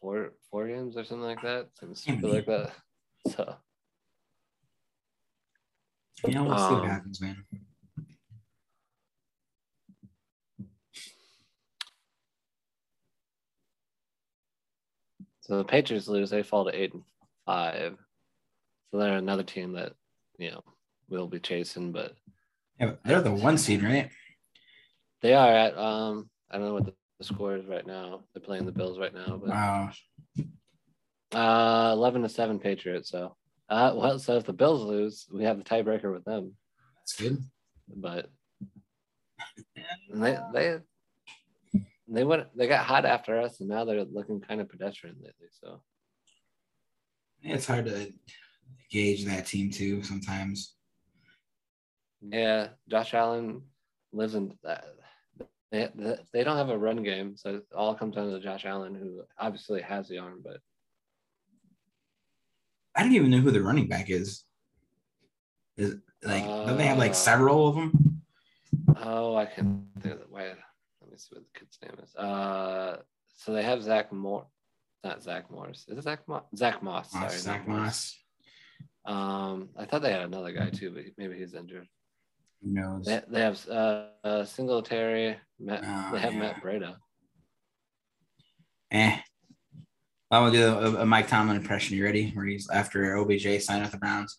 [0.00, 1.68] four four games or something like that.
[1.78, 2.72] Something Can't like that.
[3.36, 3.56] So.
[6.26, 7.44] You know, we'll see what Um, happens, man.
[15.48, 17.02] So the Patriots lose, they fall to eight and
[17.46, 17.96] five.
[18.90, 19.94] So they're another team that,
[20.38, 20.62] you know,
[21.08, 22.14] we'll be chasing, but
[22.78, 24.10] Yeah, they're the one seed, right?
[25.20, 28.20] they are at um I don't know what the, the score is right now.
[28.32, 29.90] They're playing the Bills right now, but Wow.
[31.32, 33.08] uh eleven to seven Patriots.
[33.10, 33.34] So
[33.70, 36.54] uh well so if the Bills lose, we have the tiebreaker with them.
[36.98, 37.42] That's good.
[37.96, 38.30] but
[40.12, 40.78] they they
[42.08, 45.48] they went they got hot after us, and now they're looking kind of pedestrian lately.
[45.60, 45.82] So
[47.42, 48.12] It's hard to
[48.90, 50.74] gauge that team too sometimes.
[52.20, 53.62] yeah, Josh Allen
[54.12, 54.84] lives in that.
[55.70, 55.90] They,
[56.32, 59.22] they don't have a run game, so it all comes down to Josh Allen, who
[59.38, 60.60] obviously has the arm, but
[62.96, 64.44] I don't even know who the running back is.
[65.76, 68.22] Is like don't they have like Uh, several of them?
[68.96, 70.54] Oh, I can think of the wait.
[71.18, 72.14] Me see what the kid's name is.
[72.14, 72.98] Uh,
[73.34, 74.46] so they have Zach Moore,
[75.02, 75.84] not Zach Morris.
[75.88, 76.44] Is it Zach Moss?
[76.54, 77.10] Zach Moss.
[77.10, 78.16] Sorry, Moss, Zach Morris.
[79.04, 79.16] Moss.
[79.16, 81.88] Um, I thought they had another guy too, but maybe he's injured.
[82.62, 83.04] Who knows?
[83.04, 85.36] They, they have uh, uh Singletary.
[85.58, 86.38] Matt, Oh, they have yeah.
[86.38, 86.96] Matt Breida.
[88.92, 89.18] Eh.
[90.30, 90.66] I'm gonna do
[90.98, 91.96] a, a Mike Tomlin impression.
[91.96, 92.30] You ready?
[92.30, 94.38] Where he's after OBJ signed with the Browns.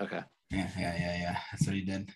[0.00, 1.36] Okay, Yeah, yeah, yeah, yeah.
[1.52, 2.10] That's what he did.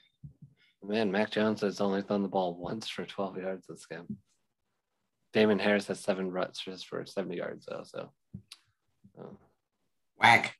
[0.84, 1.12] Man.
[1.12, 4.18] Mac Jones has only thrown the ball once for 12 yards this game.
[5.32, 7.84] Damien Harris has seven rushes for 70 yards though.
[7.84, 8.10] So,
[9.18, 9.38] um,
[10.20, 10.56] Whack.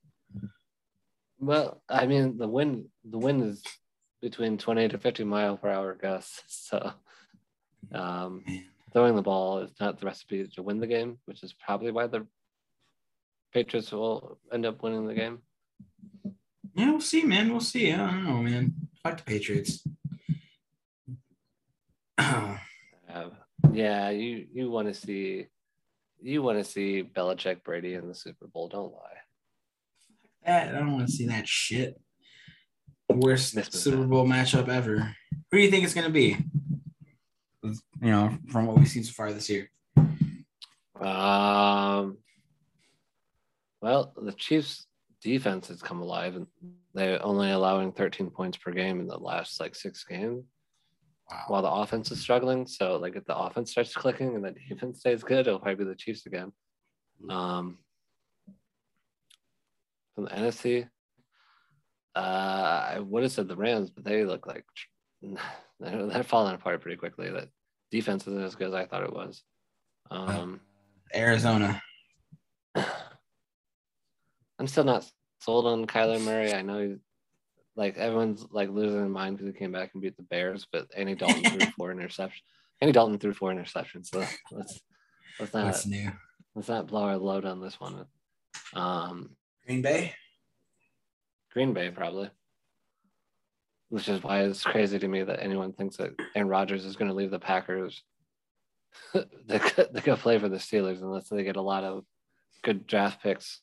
[1.38, 3.62] Well, I mean, the wind the wind is
[4.20, 6.42] between 20 to 50 mile per hour gusts.
[6.70, 6.92] So
[7.92, 8.44] um,
[8.92, 12.06] throwing the ball is not the recipe to win the game, which is probably why
[12.06, 12.26] the
[13.52, 15.40] Patriots will end up winning the game.
[16.74, 17.50] Yeah, we'll see, man.
[17.50, 17.92] We'll see.
[17.92, 18.74] I don't know, man.
[19.02, 19.84] Fuck the Patriots.
[22.16, 22.56] Uh,
[23.72, 25.46] yeah, you you want to see
[26.20, 28.68] you want to see Belichick Brady in the Super Bowl.
[28.68, 29.18] Don't lie.
[30.46, 32.00] that I don't want to see that shit.
[33.08, 34.04] Worst Super.
[34.04, 35.14] Bowl matchup ever.
[35.50, 36.36] Who do you think it's gonna be?
[37.62, 39.70] You know, from what we've seen so far this year.
[41.00, 42.18] Um,
[43.80, 44.86] well, the Chiefs'
[45.20, 46.46] defense has come alive, and
[46.94, 50.44] they're only allowing 13 points per game in the last like six games,
[51.32, 51.44] Wow.
[51.48, 52.66] while the offense is struggling.
[52.66, 55.90] So, like, if the offense starts clicking and the defense stays good, it'll probably be
[55.90, 56.52] the Chiefs again.
[57.30, 57.78] Um,
[60.14, 60.88] from the NFC,
[62.14, 64.66] uh, I would have said the Rams, but they look like
[65.80, 67.30] they're, they're falling apart pretty quickly.
[67.30, 67.48] That
[67.90, 69.42] defense isn't as good as I thought it was.
[70.10, 70.60] Um,
[71.14, 71.80] Arizona.
[74.58, 75.10] I'm still not
[75.40, 76.52] sold on Kyler Murray.
[76.52, 76.98] I know he's
[77.76, 80.88] like everyone's like losing their mind because he came back and beat the Bears, but
[80.96, 82.42] Andy Dalton threw four interceptions.
[82.80, 84.06] Andy Dalton threw four interceptions.
[84.06, 84.80] So let's
[85.40, 86.10] let's not What's new?
[86.54, 88.06] let's not blow our load on this one.
[88.74, 89.30] Um,
[89.66, 90.14] Green Bay.
[91.52, 92.30] Green Bay probably,
[93.90, 97.10] which is why it's crazy to me that anyone thinks that Aaron Rodgers is going
[97.10, 98.02] to leave the Packers.
[99.14, 102.04] they could they could play for the Steelers unless they get a lot of
[102.62, 103.60] good draft picks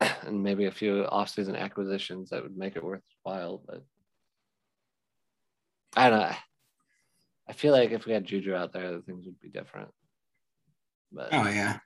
[0.22, 3.62] and maybe a few offseason acquisitions that would make it worthwhile.
[3.66, 3.82] But
[5.96, 6.36] I don't know.
[7.48, 9.88] I feel like if we had Juju out there, things would be different.
[11.12, 11.78] But Oh yeah.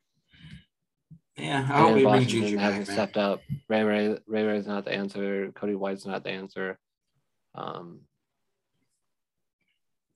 [1.37, 3.41] Yeah, I hope we bring Juju hasn't back, stepped up.
[3.69, 5.53] Ray Ray Ray Ray's not the answer.
[5.55, 6.79] Cody White's not the answer.
[7.55, 8.01] Um,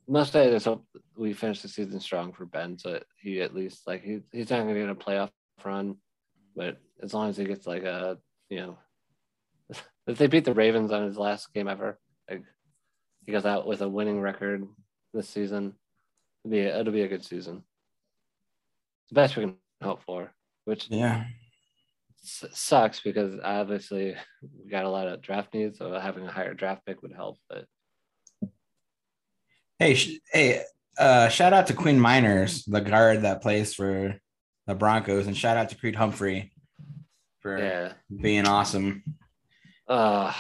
[0.07, 0.85] must say hope
[1.17, 4.61] we finish the season strong for Ben, so he at least like he, he's not
[4.61, 5.31] gonna get a playoff
[5.65, 5.97] run,
[6.57, 8.79] but as long as he gets like a you know
[10.07, 11.99] if they beat the Ravens on his last game ever,
[12.31, 12.43] like
[13.27, 14.67] he goes out with a winning record
[15.13, 15.75] this season,
[16.45, 17.63] it'll be it'll be a good season.
[19.11, 20.33] The best we can hope for,
[20.65, 21.25] which Yeah.
[22.23, 26.85] sucks because obviously we got a lot of draft needs, so having a higher draft
[26.87, 27.39] pick would help.
[27.49, 27.67] But
[29.79, 30.63] Hey, sh- hey,
[30.99, 34.21] uh, shout out to Quinn Meinerz, the guard that plays for
[34.67, 36.53] the Broncos, and shout out to Creed Humphrey
[37.41, 39.03] for yeah, being awesome.
[39.89, 40.33] uh,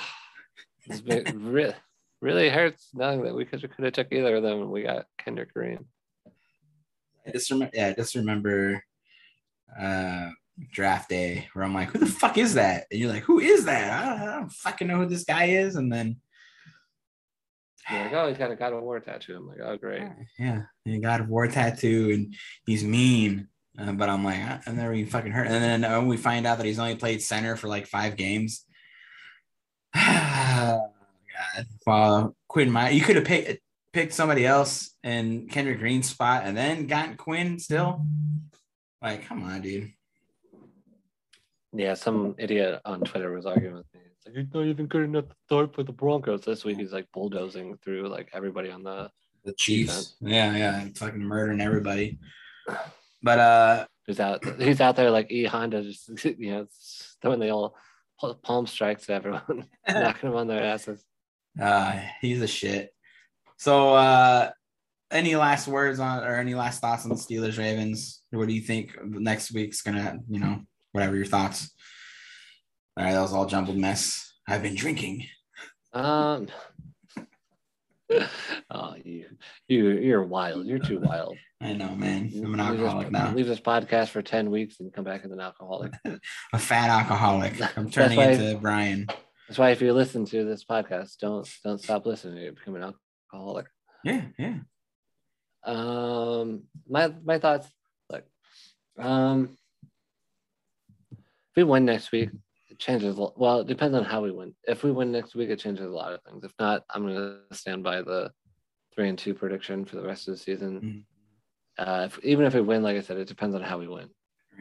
[0.86, 1.74] it's been, re-
[2.20, 5.06] really hurts knowing that we could could have took either of them and we got
[5.18, 5.84] Kendrick Green.
[7.26, 8.84] I just remember, yeah, I just remember
[9.78, 10.30] uh,
[10.72, 12.86] draft day where I'm like, who the fuck is that?
[12.90, 13.90] And you're like, who is that?
[13.90, 15.76] I don't, I don't fucking know who this guy is.
[15.76, 16.16] And then,
[17.90, 19.36] You're like, oh, he's got a God of War tattoo.
[19.36, 20.02] I'm like, oh, great.
[20.38, 22.34] yeah, he got a war tattoo and
[22.66, 23.48] he's mean.
[23.78, 25.46] Uh, but I'm like, I- never even fucking heard.
[25.48, 28.64] And then uh, we find out that he's only played center for like five games.
[29.94, 30.80] God.
[31.86, 33.60] Well, Quinn, my you could have picked
[33.92, 38.04] picked somebody else in Kendrick Green's spot and then gotten Quinn still.
[39.00, 39.92] Like, come on, dude.
[41.72, 44.00] Yeah, some idiot on Twitter was arguing with me.
[44.16, 46.42] It's like, he's not even good enough to start for the Broncos.
[46.42, 49.10] This week he's like bulldozing through like everybody on the
[49.44, 50.14] The Chiefs.
[50.20, 52.18] Yeah, yeah, fucking murdering everybody.
[53.24, 56.66] But uh who's out he's out there like E Honda just you know
[57.22, 57.72] throwing the old
[58.42, 61.04] palm strikes at everyone, knocking them on their asses.
[61.60, 62.90] Uh, he's a shit.
[63.56, 64.50] So, uh,
[65.10, 68.22] any last words on or any last thoughts on the Steelers Ravens?
[68.30, 70.60] What do you think next week's gonna, you know,
[70.92, 71.70] whatever your thoughts?
[72.96, 74.32] All right, that was all jumbled mess.
[74.46, 75.26] I've been drinking.
[75.92, 76.48] Um.
[78.70, 79.26] oh, you,
[79.66, 80.66] you, you're wild.
[80.66, 81.36] You're too wild.
[81.64, 82.30] I know, man.
[82.36, 83.32] I'm an Leave this- alcoholic now.
[83.34, 85.92] Leave this podcast for ten weeks and come back as an alcoholic.
[86.52, 87.54] A fat alcoholic.
[87.78, 89.06] I'm turning why- into Brian.
[89.48, 92.42] That's why if you listen to this podcast, don't don't stop listening.
[92.42, 92.94] You become an
[93.32, 93.66] alcoholic.
[94.04, 94.58] Yeah, yeah.
[95.64, 97.66] Um, my my thoughts.
[98.10, 98.26] Like,
[98.98, 99.56] um,
[101.12, 102.30] if we win next week,
[102.70, 103.16] it changes.
[103.16, 104.54] Well, it depends on how we win.
[104.64, 106.44] If we win next week, it changes a lot of things.
[106.44, 108.30] If not, I'm gonna stand by the
[108.94, 111.06] three and two prediction for the rest of the season.
[111.78, 114.08] Uh, if, even if we win, like I said, it depends on how we win.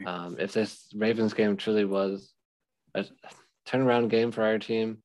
[0.08, 2.34] Um, if this Ravens game truly was
[2.96, 3.06] a
[3.68, 5.04] turnaround game for our team,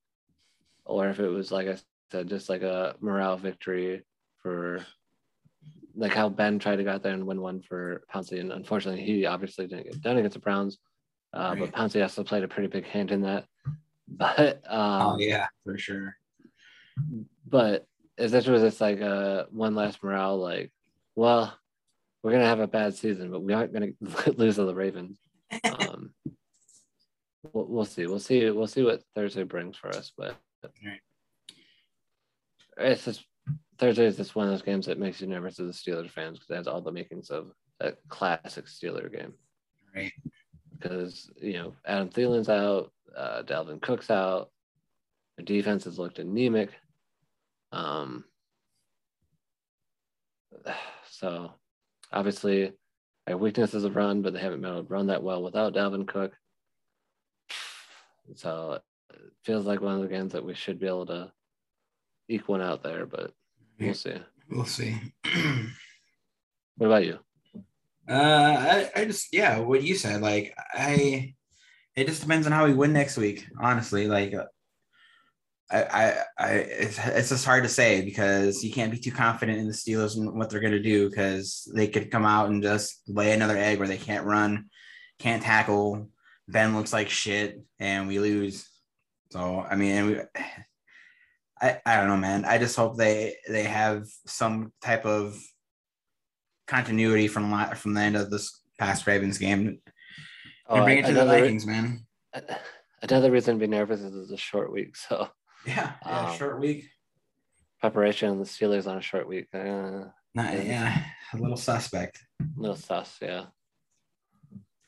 [0.84, 1.76] or if it was like I
[2.10, 4.02] said, just like a morale victory
[4.42, 4.84] for
[5.94, 9.02] like how Ben tried to go out there and win one for Pouncey, and unfortunately
[9.04, 10.78] he obviously didn't get done against the Browns.
[11.34, 11.70] Uh, Right.
[11.70, 13.44] But Pouncey also played a pretty big hand in that.
[14.10, 16.16] But um, oh yeah, for sure.
[17.46, 17.86] but
[18.18, 20.72] was just like a one last morale, like,
[21.14, 21.57] well,
[22.28, 23.92] we're gonna have a bad season, but we aren't gonna
[24.36, 25.18] lose to the Ravens.
[25.64, 26.10] Um,
[27.54, 28.06] we'll, we'll see.
[28.06, 28.50] We'll see.
[28.50, 30.12] We'll see what Thursday brings for us.
[30.14, 30.36] But
[30.84, 31.00] Right.
[32.76, 33.24] it's just
[33.78, 36.34] Thursday is just one of those games that makes you nervous as a Steelers fan
[36.34, 37.50] because it has all the makings of
[37.80, 39.32] a classic Steeler game.
[39.96, 40.12] Right.
[40.78, 44.50] Because you know Adam Thielen's out, uh, Dalvin Cook's out,
[45.38, 46.72] the defense has looked anemic.
[47.72, 48.24] Um,
[51.08, 51.52] so
[52.12, 52.72] obviously,
[53.26, 55.74] our weakness is a run, but they haven't been able to run that well without
[55.74, 56.32] Dalvin Cook.
[58.34, 58.80] So
[59.10, 61.32] it feels like one of the games that we should be able to
[62.28, 63.32] eke one out there, but
[63.80, 64.16] we'll see.
[64.50, 64.98] We'll see.
[66.76, 67.18] What about you?
[68.08, 70.22] Uh, I, I just yeah, what you said.
[70.22, 71.34] Like I,
[71.96, 73.46] it just depends on how we win next week.
[73.60, 74.32] Honestly, like
[75.70, 79.58] I, I, I it's, it's just hard to say because you can't be too confident
[79.58, 83.02] in the Steelers and what they're gonna do because they could come out and just
[83.06, 84.66] lay another egg where they can't run,
[85.18, 86.08] can't tackle.
[86.48, 88.66] Ben looks like shit, and we lose.
[89.30, 90.20] So I mean, and we,
[91.60, 92.44] I, I don't know, man.
[92.44, 95.38] I just hope they they have some type of
[96.66, 99.78] continuity from from the end of this past Ravens game and
[100.68, 102.06] oh, bring it to the Oh, another, Vikings, man.
[103.02, 104.96] another reason to be nervous is it's a short week.
[104.96, 105.28] So
[105.66, 106.88] Yeah, yeah, Um, short week.
[107.80, 109.48] preparation on the Steelers on a short week.
[109.52, 110.04] Uh,
[110.34, 112.22] Not, yeah, a little suspect.
[112.40, 113.46] A little sus, yeah.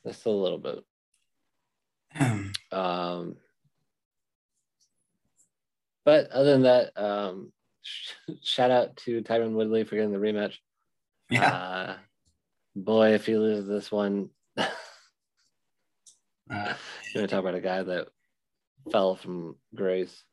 [0.07, 0.79] Just a little bit.
[2.73, 3.37] Um,
[6.05, 7.53] but other than that, um,
[7.83, 8.12] sh-
[8.43, 10.55] shout out to Tyron Woodley for getting the rematch.
[11.31, 11.97] yeah, Uh,
[12.77, 14.66] boy, if he loses this one, uh,
[16.51, 16.75] you're
[17.14, 18.09] gonna talk about a guy that
[18.91, 20.25] fell from grace.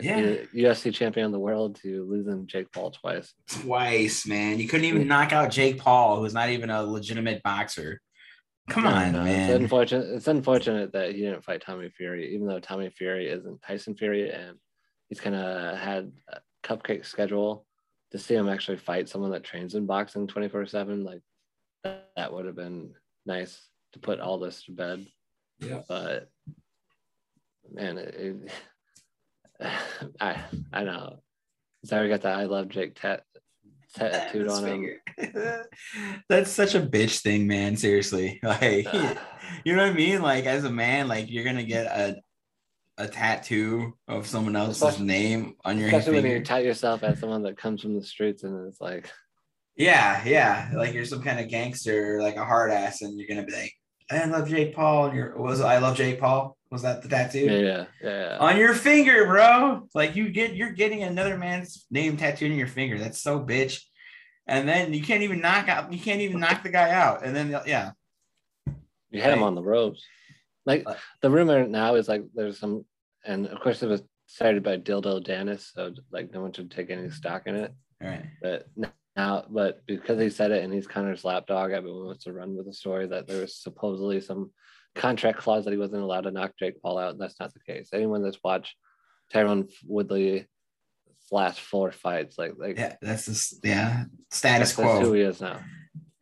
[0.00, 0.20] Yeah.
[0.20, 3.32] the UFC champion of the world to losing Jake Paul twice.
[3.48, 4.58] twice, man.
[4.58, 8.00] You couldn't even knock out Jake Paul, who's not even a legitimate boxer.
[8.70, 9.50] Come on, No, It's man.
[9.62, 10.06] unfortunate.
[10.14, 14.30] It's unfortunate that he didn't fight Tommy Fury, even though Tommy Fury isn't Tyson Fury,
[14.30, 14.56] and
[15.08, 17.66] he's kind of had a cupcake schedule.
[18.12, 21.20] To see him actually fight someone that trains in boxing twenty four seven, like
[21.82, 22.94] that, that would have been
[23.26, 25.04] nice to put all this to bed.
[25.58, 25.82] Yeah.
[25.88, 26.30] But
[27.72, 28.50] man, it, it,
[30.20, 30.40] I
[30.72, 31.20] I know.
[31.92, 33.24] Already got that I love Jake tat
[33.94, 34.96] tattooed on him.
[36.28, 37.76] That's such a bitch thing, man.
[37.76, 38.86] Seriously, like
[39.64, 40.22] you know what I mean.
[40.22, 42.16] Like as a man, like you're gonna get a
[42.96, 47.18] a tattoo of someone else's Especially- name on your Especially when you tout yourself as
[47.18, 49.10] someone that comes from the streets and it's like
[49.76, 50.70] Yeah, yeah.
[50.74, 53.72] Like you're some kind of gangster, like a hard ass, and you're gonna be like,
[54.10, 55.06] I love Jake Paul.
[55.06, 56.56] And you're was I love Jake Paul.
[56.74, 57.38] Was that the tattoo?
[57.38, 58.36] yeah, yeah, yeah.
[58.40, 59.88] On your finger, bro.
[59.94, 62.98] Like you get you're getting another man's name tattooed on your finger.
[62.98, 63.80] That's so bitch.
[64.48, 67.24] And then you can't even knock out, you can't even knock the guy out.
[67.24, 67.92] And then yeah.
[69.10, 70.02] You had him on the ropes.
[70.66, 72.84] Like Uh, the rumor now is like there's some,
[73.24, 76.90] and of course it was started by Dildo Dennis, so like no one should take
[76.90, 77.72] any stock in it.
[78.02, 78.24] All right.
[78.42, 78.66] But
[79.16, 82.66] now, but because he said it and he's Conor's lapdog, everyone wants to run with
[82.66, 84.50] the story that there was supposedly some
[84.94, 87.12] contract clause that he wasn't allowed to knock Jake Paul out.
[87.12, 87.90] And that's not the case.
[87.92, 88.74] Anyone that's watched
[89.32, 90.46] Tyron Woodley
[91.30, 94.04] last four fights, like like Yeah, that's just yeah.
[94.30, 95.12] Status that's, that's who quo.
[95.12, 95.60] he is now.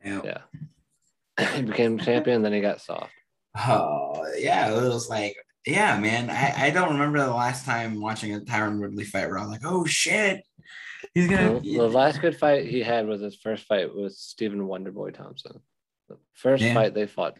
[0.03, 0.21] Yeah.
[0.23, 1.47] Yeah.
[1.55, 3.11] he became champion, then he got soft.
[3.57, 5.35] Oh yeah, it was like
[5.65, 6.29] yeah, man.
[6.29, 9.51] I, I don't remember the last time watching a Tyron Woodley fight where I was
[9.51, 10.43] like, oh shit.
[11.13, 14.61] He's gonna The, the last good fight he had was his first fight with Stephen
[14.67, 15.61] Wonderboy Thompson.
[16.09, 16.73] The first Yeah.
[16.73, 17.37] fight they fought.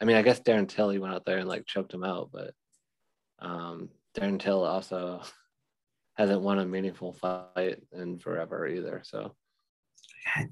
[0.00, 2.30] I mean, I guess Darren Till he went out there and like choked him out,
[2.32, 2.52] but
[3.38, 5.22] um, Darren Till also
[6.14, 9.02] hasn't won a meaningful fight in forever either.
[9.04, 9.34] So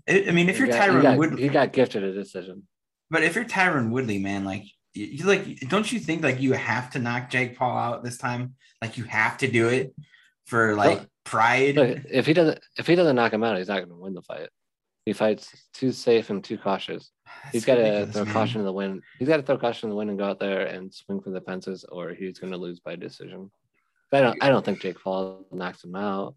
[0.08, 2.64] I, mean, if he you're got, he Tyron got, Woodley, he got gifted a decision.
[3.10, 6.90] but if you're Tyron Woodley, man, like you like don't you think like you have
[6.90, 8.54] to knock Jake Paul out this time?
[8.82, 9.94] Like you have to do it
[10.44, 11.76] for like pride.
[11.76, 14.14] Look, if he doesn't if he doesn't knock him out, he's not going to win
[14.14, 14.48] the fight.
[15.04, 17.10] He fights too safe and too cautious.
[17.50, 18.32] He's That's got to throw man.
[18.32, 19.02] caution to the wind.
[19.18, 21.30] He's got to throw caution to the wind and go out there and swing for
[21.30, 23.50] the fences, or he's going to lose by decision.
[24.12, 24.42] I don't.
[24.44, 26.36] I don't think Jake Paul knocks him out.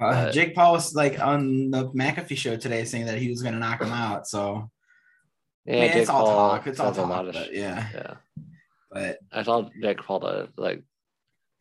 [0.00, 3.52] Uh, Jake Paul was like on the McAfee show today saying that he was going
[3.54, 4.26] to knock him out.
[4.26, 4.68] So
[5.64, 6.66] Yeah, man, it's all Paul talk.
[6.66, 7.08] It's all talk.
[7.08, 8.14] lot of but sh- yeah, Yeah,
[8.90, 10.82] but I saw Jake Paul to like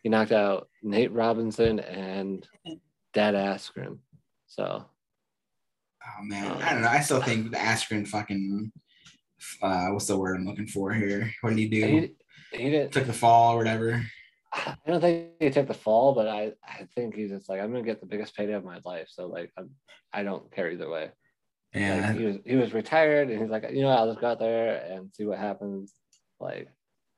[0.02, 2.48] he knocked out Nate Robinson and
[3.14, 4.00] Dad Askren.
[4.48, 4.86] So
[6.06, 6.88] oh man, I don't know.
[6.88, 8.72] I still think the Askren fucking
[9.62, 11.34] uh, what's the word I'm looking for here?
[11.42, 11.86] What did he do?
[11.86, 12.16] he,
[12.52, 12.92] he didn't.
[12.92, 14.04] Took the fall or whatever.
[14.54, 17.72] I don't think he took the fall, but I, I think he's just like I'm
[17.72, 19.08] gonna get the biggest payday of my life.
[19.10, 19.72] So like I'm,
[20.12, 21.12] I don't care either way.
[21.74, 24.28] Yeah, Like, he was he was retired and he's like, you know, I'll just go
[24.28, 25.94] out there and see what happens.
[26.40, 26.68] Like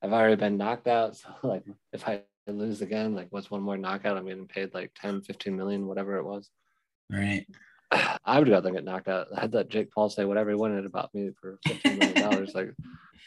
[0.03, 1.17] I've already been knocked out.
[1.41, 2.21] So like if I
[2.51, 4.17] lose again, like what's one more knockout?
[4.17, 6.49] I'm getting paid like 10, 15 million, whatever it was.
[7.09, 7.45] right.
[8.25, 9.27] I would go out get knocked out.
[9.35, 12.53] I had that Jake Paul say whatever he wanted about me for fifteen million dollars.
[12.55, 12.73] like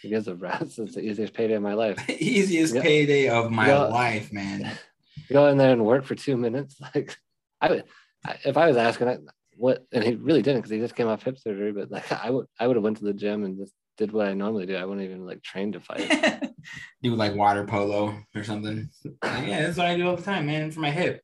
[0.02, 0.78] he gives a rats.
[0.78, 1.98] It's the easiest payday of my life.
[2.20, 3.78] Easiest payday of my Yeah.
[3.84, 4.70] life, man.
[5.32, 6.76] go in there and work for two minutes.
[6.94, 7.16] Like
[7.60, 7.84] I would,
[8.24, 9.20] I, if I was asking it,
[9.56, 11.72] what, and he really didn't because he just came off hip surgery.
[11.72, 14.28] But like I would, I would have went to the gym and just did what
[14.28, 14.76] I normally do.
[14.76, 16.10] I wouldn't even like train to fight.
[17.02, 18.88] do like water polo or something.
[19.22, 21.22] Like, yeah, that's what I do all the time, man, for my hip.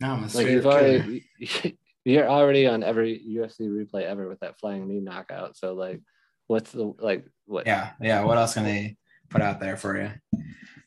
[0.00, 1.24] No, I'm a like you've already,
[2.04, 5.56] you're already on every UFC replay ever with that flying knee knockout.
[5.56, 6.00] So like,
[6.46, 7.66] what's the like what?
[7.66, 8.24] Yeah, yeah.
[8.24, 8.96] What else can they
[9.30, 10.10] put out there for you?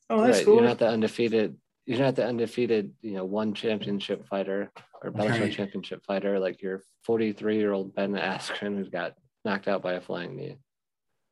[0.10, 0.56] Oh, that's right, cool.
[0.56, 1.58] You're not the undefeated.
[1.86, 5.54] You're not the undefeated, you know, one championship fighter or Bellator Right.
[5.54, 6.38] championship fighter.
[6.38, 9.14] Like you're 43 year old Ben Askren who's got
[9.46, 10.58] knocked out by a flying knee.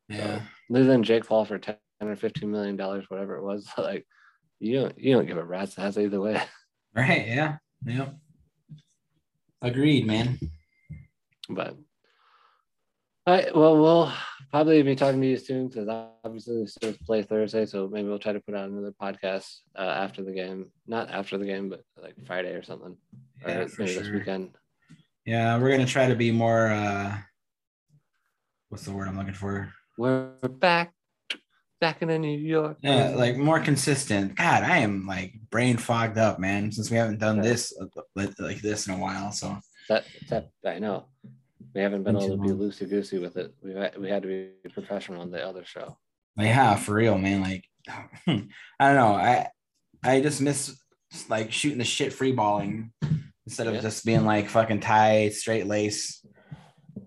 [0.10, 4.06] Yeah, losing Jake Paul for 10 or 15 million dollars, whatever it was, like
[4.60, 6.42] you don't you don't give a rat's ass either way.
[6.96, 7.28] right.
[7.28, 8.10] Yeah, yeah.
[9.62, 10.40] Agreed, man.
[11.50, 11.76] But
[13.28, 14.14] all right, well, we'll
[14.52, 15.88] probably be talking to you soon because
[16.24, 19.82] obviously the Steelers play Thursday, so maybe we'll try to put out another podcast uh,
[19.82, 22.96] after the game, not after the game, but like Friday or something,
[23.42, 24.56] Yeah, or for maybe this weekend.
[25.26, 26.68] Yeah, we're gonna try to be more.
[26.68, 27.18] uh
[28.70, 29.72] What's the word I'm looking for?
[29.98, 30.94] We're back,
[31.80, 32.78] back in the New York.
[32.82, 34.36] Yeah, like more consistent.
[34.36, 36.72] God, I am like brain fogged up, man.
[36.72, 37.86] Since we haven't done this uh,
[38.16, 41.06] like this in a while, so that, that I know.
[41.74, 43.54] We haven't been able to be loosey goosey with it.
[43.62, 45.98] We had, we had to be professional on the other show.
[46.38, 47.42] Yeah, for real, man.
[47.42, 48.48] Like, I
[48.80, 49.14] don't know.
[49.14, 49.48] I
[50.04, 50.78] I just miss
[51.30, 52.92] like shooting the shit free balling
[53.46, 53.82] instead of Yeah.
[53.82, 56.26] just being like fucking tie, straight lace,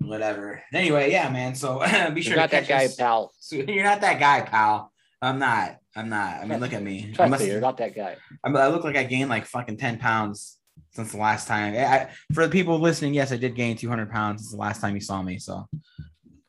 [0.09, 0.63] whatever.
[0.73, 1.55] Anyway, yeah, man.
[1.55, 1.81] So
[2.15, 3.33] be sure not to that guy, us- pal.
[3.51, 4.93] You're not that guy, pal.
[5.21, 5.79] I'm not.
[5.97, 6.41] I'm not.
[6.43, 7.09] I mean, look at me.
[7.11, 8.17] I, Trust must, me, you're not that guy.
[8.45, 10.59] I I look like I gained like fucking 10 pounds
[10.93, 11.75] since the last time.
[11.75, 14.81] I, I- for the people listening, yes, I did gain 200 pounds since the last
[14.81, 15.39] time you saw me.
[15.41, 15.67] So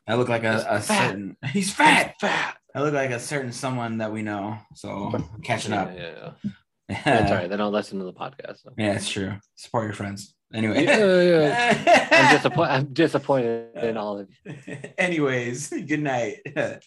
[0.06, 1.36] I look like a, a certain.
[1.52, 2.14] He's fat.
[2.20, 2.56] Fat.
[2.74, 4.56] I look like a certain someone that we know.
[4.74, 5.90] So I'm catching up.
[5.96, 6.10] yeah,
[6.44, 6.50] yeah.
[6.88, 7.48] Yeah, That's all right.
[7.50, 8.62] They don't listen to the podcast.
[8.62, 8.72] So.
[8.76, 9.34] yeah, it's true.
[9.56, 10.34] Support your friends.
[10.52, 10.84] Anyway.
[10.84, 12.08] Yeah, yeah.
[12.10, 12.70] I'm disappointed.
[12.72, 14.76] I'm disappointed in all of you.
[14.98, 16.38] Anyways, good night.
[16.54, 16.82] but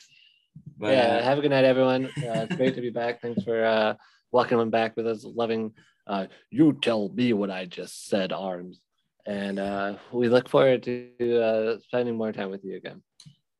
[0.81, 1.17] yeah.
[1.17, 2.05] uh, Have a good night, everyone.
[2.05, 3.21] Uh, it's great to be back.
[3.21, 3.95] Thanks for uh,
[4.31, 5.23] welcoming back with us.
[5.23, 5.73] Loving.
[6.05, 8.81] Uh, you tell me what I just said, arms.
[9.25, 13.01] And uh, we look forward to uh, spending more time with you again.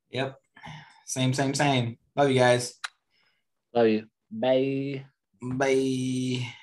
[0.10, 0.38] yep.
[1.06, 1.97] Same, same, same.
[2.16, 2.76] Love you guys.
[3.74, 4.08] Love you.
[4.32, 5.06] Bye.
[5.41, 6.54] Bye.